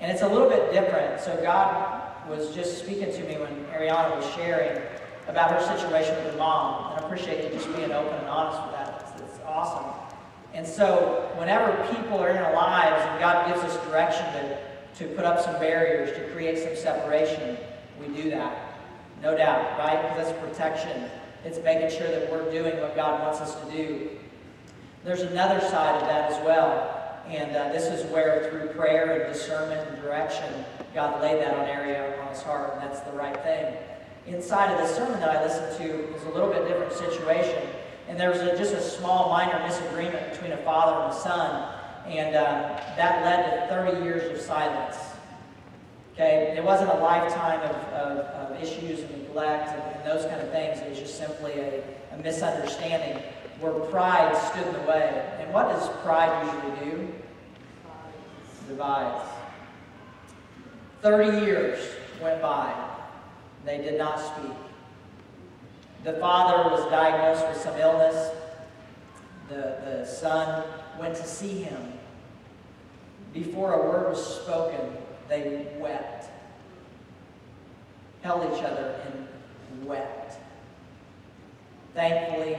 and 0.00 0.10
it's 0.10 0.22
a 0.22 0.28
little 0.28 0.48
bit 0.48 0.72
different. 0.72 1.20
So 1.20 1.38
God 1.42 2.00
was 2.28 2.54
just 2.54 2.78
speaking 2.78 3.12
to 3.12 3.20
me 3.24 3.36
when 3.36 3.64
Ariana 3.66 4.16
was 4.16 4.24
sharing 4.34 4.80
about 5.28 5.50
her 5.50 5.76
situation 5.76 6.14
with 6.16 6.32
her 6.32 6.38
mom. 6.38 6.92
And 6.92 7.04
I 7.04 7.06
appreciate 7.06 7.44
you 7.44 7.50
just 7.50 7.66
being 7.76 7.92
open 7.92 8.14
and 8.14 8.28
honest 8.28 8.62
with 8.62 8.72
that. 8.72 9.12
It's, 9.14 9.22
it's 9.22 9.40
awesome. 9.46 9.84
And 10.54 10.66
so 10.66 11.30
whenever 11.36 11.72
people 11.94 12.18
are 12.18 12.30
in 12.30 12.38
our 12.38 12.54
lives 12.54 13.02
and 13.06 13.20
God 13.20 13.46
gives 13.46 13.60
us 13.62 13.76
direction 13.86 14.26
to, 14.32 14.58
to 14.98 15.14
put 15.14 15.24
up 15.24 15.40
some 15.40 15.54
barriers, 15.60 16.16
to 16.16 16.32
create 16.32 16.58
some 16.58 16.76
separation, 16.76 17.56
we 18.00 18.08
do 18.14 18.30
that. 18.30 18.74
No 19.22 19.36
doubt, 19.36 19.78
right? 19.78 20.00
Because 20.02 20.28
that's 20.28 20.40
protection. 20.40 21.10
It's 21.44 21.62
making 21.62 21.90
sure 21.96 22.08
that 22.08 22.30
we're 22.30 22.50
doing 22.50 22.80
what 22.80 22.96
God 22.96 23.22
wants 23.22 23.40
us 23.40 23.54
to 23.62 23.70
do. 23.70 24.10
There's 25.04 25.22
another 25.22 25.60
side 25.60 26.00
of 26.00 26.08
that 26.08 26.32
as 26.32 26.44
well. 26.44 26.99
And 27.30 27.54
uh, 27.54 27.72
this 27.72 27.84
is 27.84 28.04
where, 28.10 28.50
through 28.50 28.70
prayer 28.74 29.22
and 29.22 29.32
discernment 29.32 29.88
and 29.88 30.02
direction, 30.02 30.52
God 30.92 31.22
laid 31.22 31.40
that 31.40 31.54
on 31.54 31.66
area 31.66 32.20
on 32.20 32.28
his 32.28 32.42
heart, 32.42 32.72
and 32.74 32.82
that's 32.82 33.00
the 33.00 33.12
right 33.12 33.40
thing. 33.44 33.76
Inside 34.26 34.72
of 34.72 34.78
the 34.78 34.92
sermon 34.92 35.20
that 35.20 35.30
I 35.30 35.44
listened 35.44 35.78
to 35.78 36.12
was 36.12 36.24
a 36.24 36.30
little 36.30 36.50
bit 36.50 36.66
different 36.66 36.92
situation. 36.92 37.68
And 38.08 38.18
there 38.18 38.30
was 38.30 38.40
a, 38.40 38.58
just 38.58 38.74
a 38.74 38.82
small, 38.82 39.30
minor 39.30 39.64
disagreement 39.64 40.32
between 40.32 40.50
a 40.50 40.56
father 40.58 41.00
and 41.00 41.12
a 41.12 41.16
son. 41.16 41.72
And 42.06 42.34
uh, 42.34 42.80
that 42.96 43.24
led 43.24 43.68
to 43.68 43.74
30 43.74 44.02
years 44.02 44.36
of 44.36 44.44
silence. 44.44 44.96
Okay, 46.14 46.54
it 46.56 46.64
wasn't 46.64 46.90
a 46.90 46.96
lifetime 46.96 47.60
of, 47.60 47.76
of, 47.94 48.18
of 48.18 48.62
issues 48.62 49.00
and 49.00 49.22
neglect 49.22 49.68
and, 49.68 49.96
and, 49.96 50.04
those 50.04 50.28
kind 50.28 50.40
of 50.40 50.50
things. 50.50 50.80
It 50.80 50.90
was 50.90 50.98
just 50.98 51.16
simply 51.16 51.52
a, 51.52 51.84
a 52.12 52.18
misunderstanding 52.18 53.22
where 53.60 53.72
pride 53.72 54.36
stood 54.36 54.66
in 54.66 54.72
the 54.72 54.88
way. 54.88 55.36
And 55.38 55.52
what 55.54 55.68
does 55.68 55.88
pride 56.02 56.44
usually 56.44 56.90
do? 56.90 57.09
Divides. 58.70 59.28
30 61.02 61.44
years 61.44 61.78
went 62.22 62.40
by. 62.40 62.72
They 63.64 63.78
did 63.78 63.98
not 63.98 64.20
speak. 64.20 64.56
The 66.04 66.12
father 66.14 66.70
was 66.70 66.88
diagnosed 66.88 67.48
with 67.48 67.56
some 67.56 67.76
illness. 67.80 68.30
The, 69.48 69.76
the 69.84 70.06
son 70.06 70.64
went 71.00 71.16
to 71.16 71.24
see 71.26 71.62
him. 71.62 71.94
Before 73.32 73.72
a 73.72 73.84
word 73.88 74.10
was 74.10 74.36
spoken, 74.36 74.96
they 75.28 75.66
wept. 75.78 76.30
Held 78.22 78.54
each 78.54 78.62
other 78.62 79.00
and 79.04 79.84
wept. 79.84 80.38
Thankfully, 81.94 82.56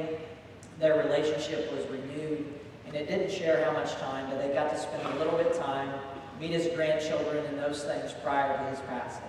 their 0.78 0.98
relationship 1.04 1.72
was 1.74 1.86
renewed, 1.88 2.54
and 2.92 3.00
it 3.00 3.08
didn't 3.08 3.32
share 3.32 3.64
how 3.64 3.72
much 3.72 3.94
time, 3.96 4.30
but 4.30 4.42
they 4.42 4.54
got 4.54 4.70
to 4.70 4.78
spend 4.78 5.02
a 5.08 5.18
little 5.18 5.38
bit 5.38 5.48
of 5.48 5.58
time, 5.58 5.90
meet 6.42 6.52
his 6.52 6.68
grandchildren, 6.76 7.46
and 7.46 7.58
those 7.58 7.86
things 7.86 8.14
prior 8.22 8.58
to 8.58 8.64
his 8.70 8.80
passing. 8.82 9.24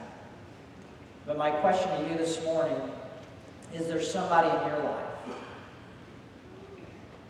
But 1.25 1.39
my 1.39 1.51
question 1.51 1.89
to 1.89 2.11
you 2.11 2.19
this 2.19 2.43
morning 2.45 2.77
is 3.73 3.87
there 3.87 4.03
somebody 4.03 4.49
in 4.49 4.67
your 4.67 4.83
life 4.83 5.37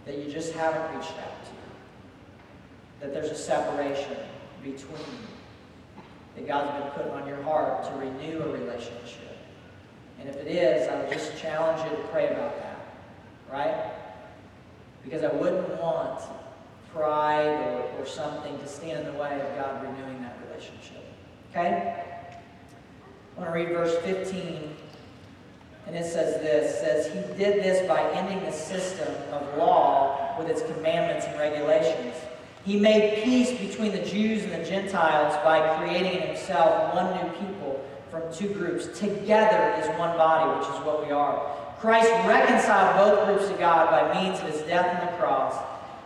that 0.07 0.19
you 0.19 0.33
just 0.33 0.55
haven't 0.55 0.97
reached 0.97 1.13
out 1.13 1.45
to? 1.45 1.53
That 3.01 3.13
there's 3.13 3.31
a 3.31 3.37
separation 3.37 4.17
between 4.63 4.97
you, 4.97 6.03
that 6.35 6.49
God's 6.49 6.83
been 6.83 6.91
putting 6.93 7.13
on 7.13 7.29
your 7.29 7.43
heart 7.43 7.85
to 7.85 7.91
renew 7.99 8.43
a 8.43 8.49
relationship. 8.49 9.37
And 10.19 10.31
if 10.31 10.37
it 10.37 10.49
is, 10.49 10.89
I 10.89 10.97
would 10.97 11.13
just 11.13 11.37
challenge 11.37 11.85
you 11.85 11.97
to 11.97 12.03
pray 12.05 12.29
about 12.29 12.57
that. 12.57 12.79
Right? 13.53 13.93
Because 15.05 15.25
I 15.25 15.33
wouldn't 15.33 15.69
want 15.81 16.21
pride 16.93 17.47
or, 17.47 17.91
or 17.99 18.07
something 18.07 18.59
to 18.59 18.69
stand 18.69 19.07
in 19.07 19.13
the 19.13 19.19
way 19.19 19.41
of 19.41 19.57
God 19.57 19.83
renewing 19.83 20.23
that 20.23 20.39
relationship. 20.49 21.05
Okay? 21.51 22.05
I 23.37 23.41
want 23.41 23.53
to 23.53 23.59
read 23.59 23.71
verse 23.71 23.97
15. 24.05 24.77
And 25.87 25.97
it 25.97 26.05
says 26.05 26.41
this, 26.41 26.81
says, 26.81 27.07
He 27.07 27.43
did 27.43 27.63
this 27.63 27.87
by 27.89 28.01
ending 28.13 28.45
the 28.45 28.53
system 28.53 29.13
of 29.33 29.59
law 29.59 30.37
with 30.39 30.49
its 30.49 30.63
commandments 30.63 31.27
and 31.27 31.39
regulations. 31.39 32.15
He 32.65 32.79
made 32.79 33.25
peace 33.25 33.51
between 33.59 33.91
the 33.93 34.03
Jews 34.03 34.45
and 34.45 34.53
the 34.53 34.65
Gentiles 34.65 35.35
by 35.43 35.77
creating 35.79 36.21
in 36.21 36.29
himself 36.29 36.95
one 36.95 37.13
new 37.17 37.33
people 37.33 37.85
from 38.11 38.23
two 38.33 38.49
groups, 38.53 38.87
together 38.99 39.57
as 39.57 39.89
one 39.99 40.17
body, 40.17 40.59
which 40.59 40.69
is 40.69 40.85
what 40.85 41.05
we 41.05 41.11
are. 41.11 41.57
Christ 41.83 42.13
reconciled 42.29 42.95
both 42.97 43.27
groups 43.27 43.51
to 43.51 43.59
God 43.59 43.91
by 43.91 44.23
means 44.23 44.39
of 44.39 44.47
his 44.53 44.61
death 44.69 45.01
on 45.01 45.05
the 45.05 45.19
cross, 45.19 45.57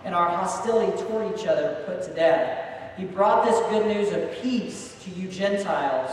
and 0.05 0.15
our 0.15 0.27
hostility 0.27 0.91
toward 1.03 1.39
each 1.39 1.47
other 1.47 1.83
put 1.85 2.03
to 2.05 2.15
death. 2.15 2.97
He 2.97 3.05
brought 3.05 3.45
this 3.45 3.61
good 3.69 3.87
news 3.95 4.11
of 4.11 4.33
peace 4.41 4.97
to 5.05 5.11
you 5.11 5.29
Gentiles 5.29 6.11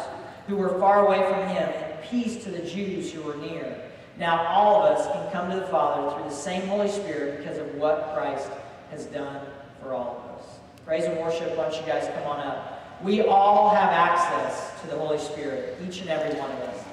who 0.47 0.57
were 0.57 0.77
far 0.79 1.07
away 1.07 1.19
from 1.29 1.47
him, 1.47 1.69
and 1.69 2.03
peace 2.03 2.43
to 2.43 2.51
the 2.51 2.59
Jews 2.59 3.13
who 3.13 3.21
were 3.21 3.37
near. 3.37 3.89
Now 4.17 4.45
all 4.47 4.83
of 4.83 4.97
us 4.97 5.07
can 5.13 5.31
come 5.31 5.49
to 5.51 5.55
the 5.55 5.67
Father 5.67 6.13
through 6.13 6.29
the 6.29 6.35
same 6.35 6.67
Holy 6.67 6.89
Spirit 6.89 7.37
because 7.37 7.57
of 7.57 7.73
what 7.75 8.13
Christ 8.13 8.49
has 8.91 9.05
done 9.05 9.45
for 9.81 9.93
all 9.93 10.25
of 10.25 10.41
us. 10.41 10.45
Praise 10.85 11.05
and 11.05 11.17
worship, 11.19 11.55
why 11.55 11.69
don't 11.69 11.79
you 11.79 11.87
guys 11.87 12.05
come 12.15 12.23
on 12.23 12.41
up? 12.41 13.01
We 13.01 13.21
all 13.21 13.69
have 13.69 13.91
access 13.91 14.81
to 14.81 14.87
the 14.87 14.97
Holy 14.97 15.19
Spirit, 15.19 15.77
each 15.87 16.01
and 16.01 16.09
every 16.09 16.37
one 16.37 16.51
of 16.51 16.59
us. 16.59 16.83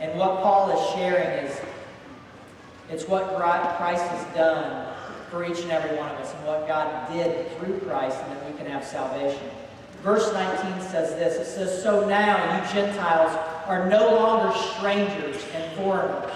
And 0.00 0.16
what 0.16 0.42
Paul 0.42 0.70
is 0.70 0.94
sharing 0.94 1.44
is 1.44 1.57
it's 2.90 3.06
what 3.06 3.36
Christ 3.36 4.04
has 4.04 4.34
done 4.34 4.94
for 5.30 5.44
each 5.44 5.60
and 5.60 5.70
every 5.70 5.96
one 5.96 6.08
of 6.10 6.16
us 6.16 6.34
and 6.34 6.46
what 6.46 6.66
God 6.66 7.12
did 7.12 7.50
through 7.58 7.78
Christ 7.80 8.18
and 8.22 8.32
that 8.32 8.50
we 8.50 8.56
can 8.56 8.66
have 8.66 8.84
salvation. 8.84 9.50
Verse 10.02 10.32
19 10.32 10.80
says 10.88 11.14
this 11.16 11.36
It 11.36 11.50
says, 11.50 11.82
So 11.82 12.08
now 12.08 12.56
you 12.56 12.72
Gentiles 12.72 13.32
are 13.66 13.88
no 13.88 14.14
longer 14.14 14.56
strangers 14.76 15.44
and 15.54 15.76
foreigners. 15.76 16.32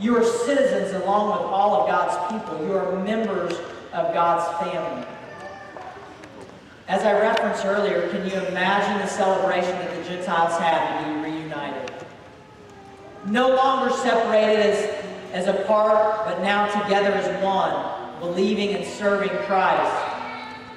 You 0.00 0.16
are 0.16 0.24
citizens 0.24 0.92
along 1.02 1.30
with 1.30 1.42
all 1.42 1.82
of 1.82 1.88
God's 1.88 2.32
people. 2.32 2.66
You 2.66 2.76
are 2.76 2.98
members 3.04 3.52
of 3.92 4.12
God's 4.12 4.44
family. 4.64 5.06
As 6.88 7.02
I 7.02 7.12
referenced 7.12 7.64
earlier, 7.64 8.08
can 8.10 8.26
you 8.28 8.34
imagine 8.48 8.98
the 8.98 9.06
celebration 9.06 9.70
that 9.70 9.96
the 9.96 10.08
Gentiles 10.08 10.58
had 10.58 11.04
to 11.04 11.14
be 11.14 11.30
reunited? 11.30 11.92
No 13.26 13.54
longer 13.54 13.94
separated 13.94 14.66
as, 14.66 15.03
as 15.34 15.48
apart, 15.48 16.24
but 16.24 16.40
now 16.40 16.66
together 16.82 17.10
as 17.10 17.42
one, 17.42 18.20
believing 18.20 18.76
and 18.76 18.86
serving 18.86 19.36
Christ. 19.46 19.92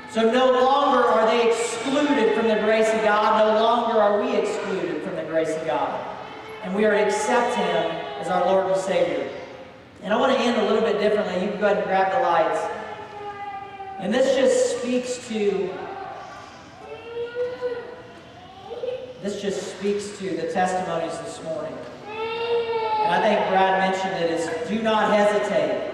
So 0.09 0.31
no 0.31 0.51
longer 0.51 1.03
are 1.03 1.27
they 1.27 1.51
excluded 1.51 2.35
from 2.35 2.47
the 2.47 2.55
grace 2.55 2.89
of 2.89 3.03
God, 3.03 3.45
no 3.45 3.61
longer 3.61 4.01
are 4.01 4.19
we 4.19 4.35
excluded 4.35 5.03
from 5.03 5.15
the 5.15 5.25
grace 5.25 5.55
of 5.55 5.63
God. 5.67 6.17
And 6.63 6.73
we 6.73 6.85
are 6.85 6.91
to 6.91 7.05
accept 7.05 7.55
Him 7.55 7.91
as 8.19 8.29
our 8.29 8.45
Lord 8.47 8.71
and 8.71 8.81
Savior. 8.81 9.29
And 10.01 10.11
I 10.11 10.17
want 10.17 10.35
to 10.35 10.39
end 10.39 10.59
a 10.59 10.63
little 10.63 10.81
bit 10.81 10.99
differently. 10.99 11.35
You 11.45 11.51
can 11.51 11.59
go 11.59 11.67
ahead 11.67 11.77
and 11.77 11.85
grab 11.85 12.11
the 12.11 12.21
lights. 12.21 12.59
And 13.99 14.11
this 14.11 14.35
just 14.35 14.79
speaks 14.79 15.27
to 15.27 15.69
This 19.21 19.41
just 19.41 19.75
speaks 19.77 20.17
to 20.19 20.29
the 20.37 20.51
testimonies 20.53 21.17
this 21.19 21.43
morning. 21.43 21.75
I 23.07 23.21
think 23.21 23.49
Brad 23.49 23.79
mentioned 23.79 24.21
it 24.21 24.31
is 24.31 24.67
do 24.67 24.81
not 24.83 25.13
hesitate. 25.13 25.93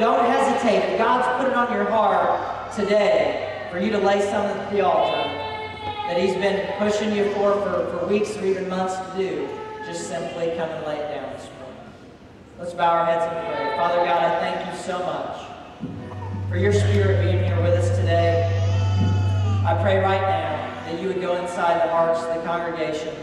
Don't 0.00 0.26
hesitate. 0.26 0.98
God's 0.98 1.26
put 1.40 1.50
it 1.50 1.56
on 1.56 1.72
your 1.72 1.88
heart 1.88 2.72
today 2.74 3.68
for 3.70 3.78
you 3.78 3.92
to 3.92 3.98
lay 3.98 4.20
something 4.20 4.58
at 4.58 4.72
the 4.72 4.84
altar 4.84 5.28
that 6.08 6.20
He's 6.20 6.34
been 6.34 6.66
pushing 6.78 7.14
you 7.14 7.32
for, 7.34 7.52
for 7.62 7.86
for 7.90 8.06
weeks 8.06 8.36
or 8.36 8.44
even 8.44 8.68
months 8.68 8.96
to 8.96 9.16
do, 9.16 9.48
just 9.86 10.08
simply 10.08 10.48
come 10.56 10.68
and 10.70 10.86
lay 10.86 10.96
it 10.96 11.14
down 11.14 11.32
this 11.32 11.48
morning. 11.60 11.78
Let's 12.58 12.74
bow 12.74 12.90
our 12.90 13.06
heads 13.06 13.22
and 13.22 13.46
pray. 13.46 13.76
Father 13.76 14.04
God, 14.04 14.24
I 14.24 14.40
thank 14.40 14.66
you 14.66 14.82
so 14.82 14.98
much 14.98 16.50
for 16.50 16.56
your 16.56 16.72
spirit 16.72 17.22
being 17.22 17.44
here 17.44 17.60
with 17.62 17.74
us 17.74 17.96
today. 17.96 18.50
I 19.64 19.78
pray 19.80 19.98
right 19.98 20.20
now 20.20 20.84
that 20.86 21.00
you 21.00 21.06
would 21.06 21.20
go 21.20 21.36
inside 21.36 21.80
the 21.86 21.92
hearts 21.92 22.22
of 22.22 22.34
the 22.34 22.42
congregation. 22.42 23.14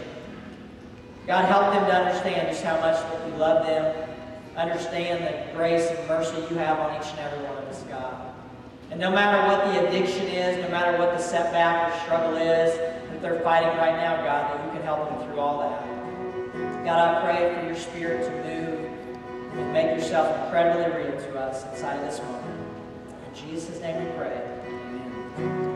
God, 1.26 1.46
help 1.46 1.74
them 1.74 1.86
to 1.86 1.94
understand 1.94 2.50
just 2.50 2.64
how 2.64 2.76
much 2.82 2.96
that 2.96 3.28
you 3.28 3.36
love 3.36 3.66
them. 3.66 4.10
Understand 4.58 5.24
the 5.24 5.58
grace 5.58 5.90
and 5.90 6.08
mercy 6.08 6.36
you 6.50 6.58
have 6.58 6.80
on 6.80 7.02
each 7.02 7.10
and 7.12 7.20
every 7.20 7.40
one 7.46 7.58
of 7.58 7.64
us, 7.70 7.82
God. 7.84 8.34
And 8.92 9.00
no 9.00 9.10
matter 9.10 9.48
what 9.48 9.74
the 9.74 9.88
addiction 9.88 10.28
is, 10.28 10.64
no 10.64 10.70
matter 10.70 10.98
what 10.98 11.18
the 11.18 11.24
setback 11.24 11.92
or 11.92 12.00
struggle 12.02 12.36
is 12.36 12.78
that 12.78 13.22
they're 13.22 13.40
fighting 13.40 13.76
right 13.78 13.96
now, 13.96 14.18
God, 14.18 14.54
that 14.54 14.66
you 14.66 14.72
can 14.72 14.82
help 14.84 15.10
them 15.10 15.28
through 15.28 15.40
all 15.40 15.60
that. 15.62 16.86
God, 16.86 17.16
I 17.16 17.22
pray 17.24 17.56
for 17.56 17.66
your 17.66 17.76
spirit 17.76 18.26
to 18.26 18.32
move 18.50 19.58
and 19.58 19.74
make 19.74 19.98
yourself 19.98 20.46
incredibly 20.46 21.04
real 21.04 21.18
to 21.18 21.40
us 21.40 21.64
inside 21.74 21.96
of 21.96 22.06
this 22.06 22.20
moment. 22.20 22.60
In 23.28 23.50
Jesus' 23.50 23.80
name 23.80 24.06
we 24.06 24.12
pray. 24.12 24.42
Amen. 25.38 25.73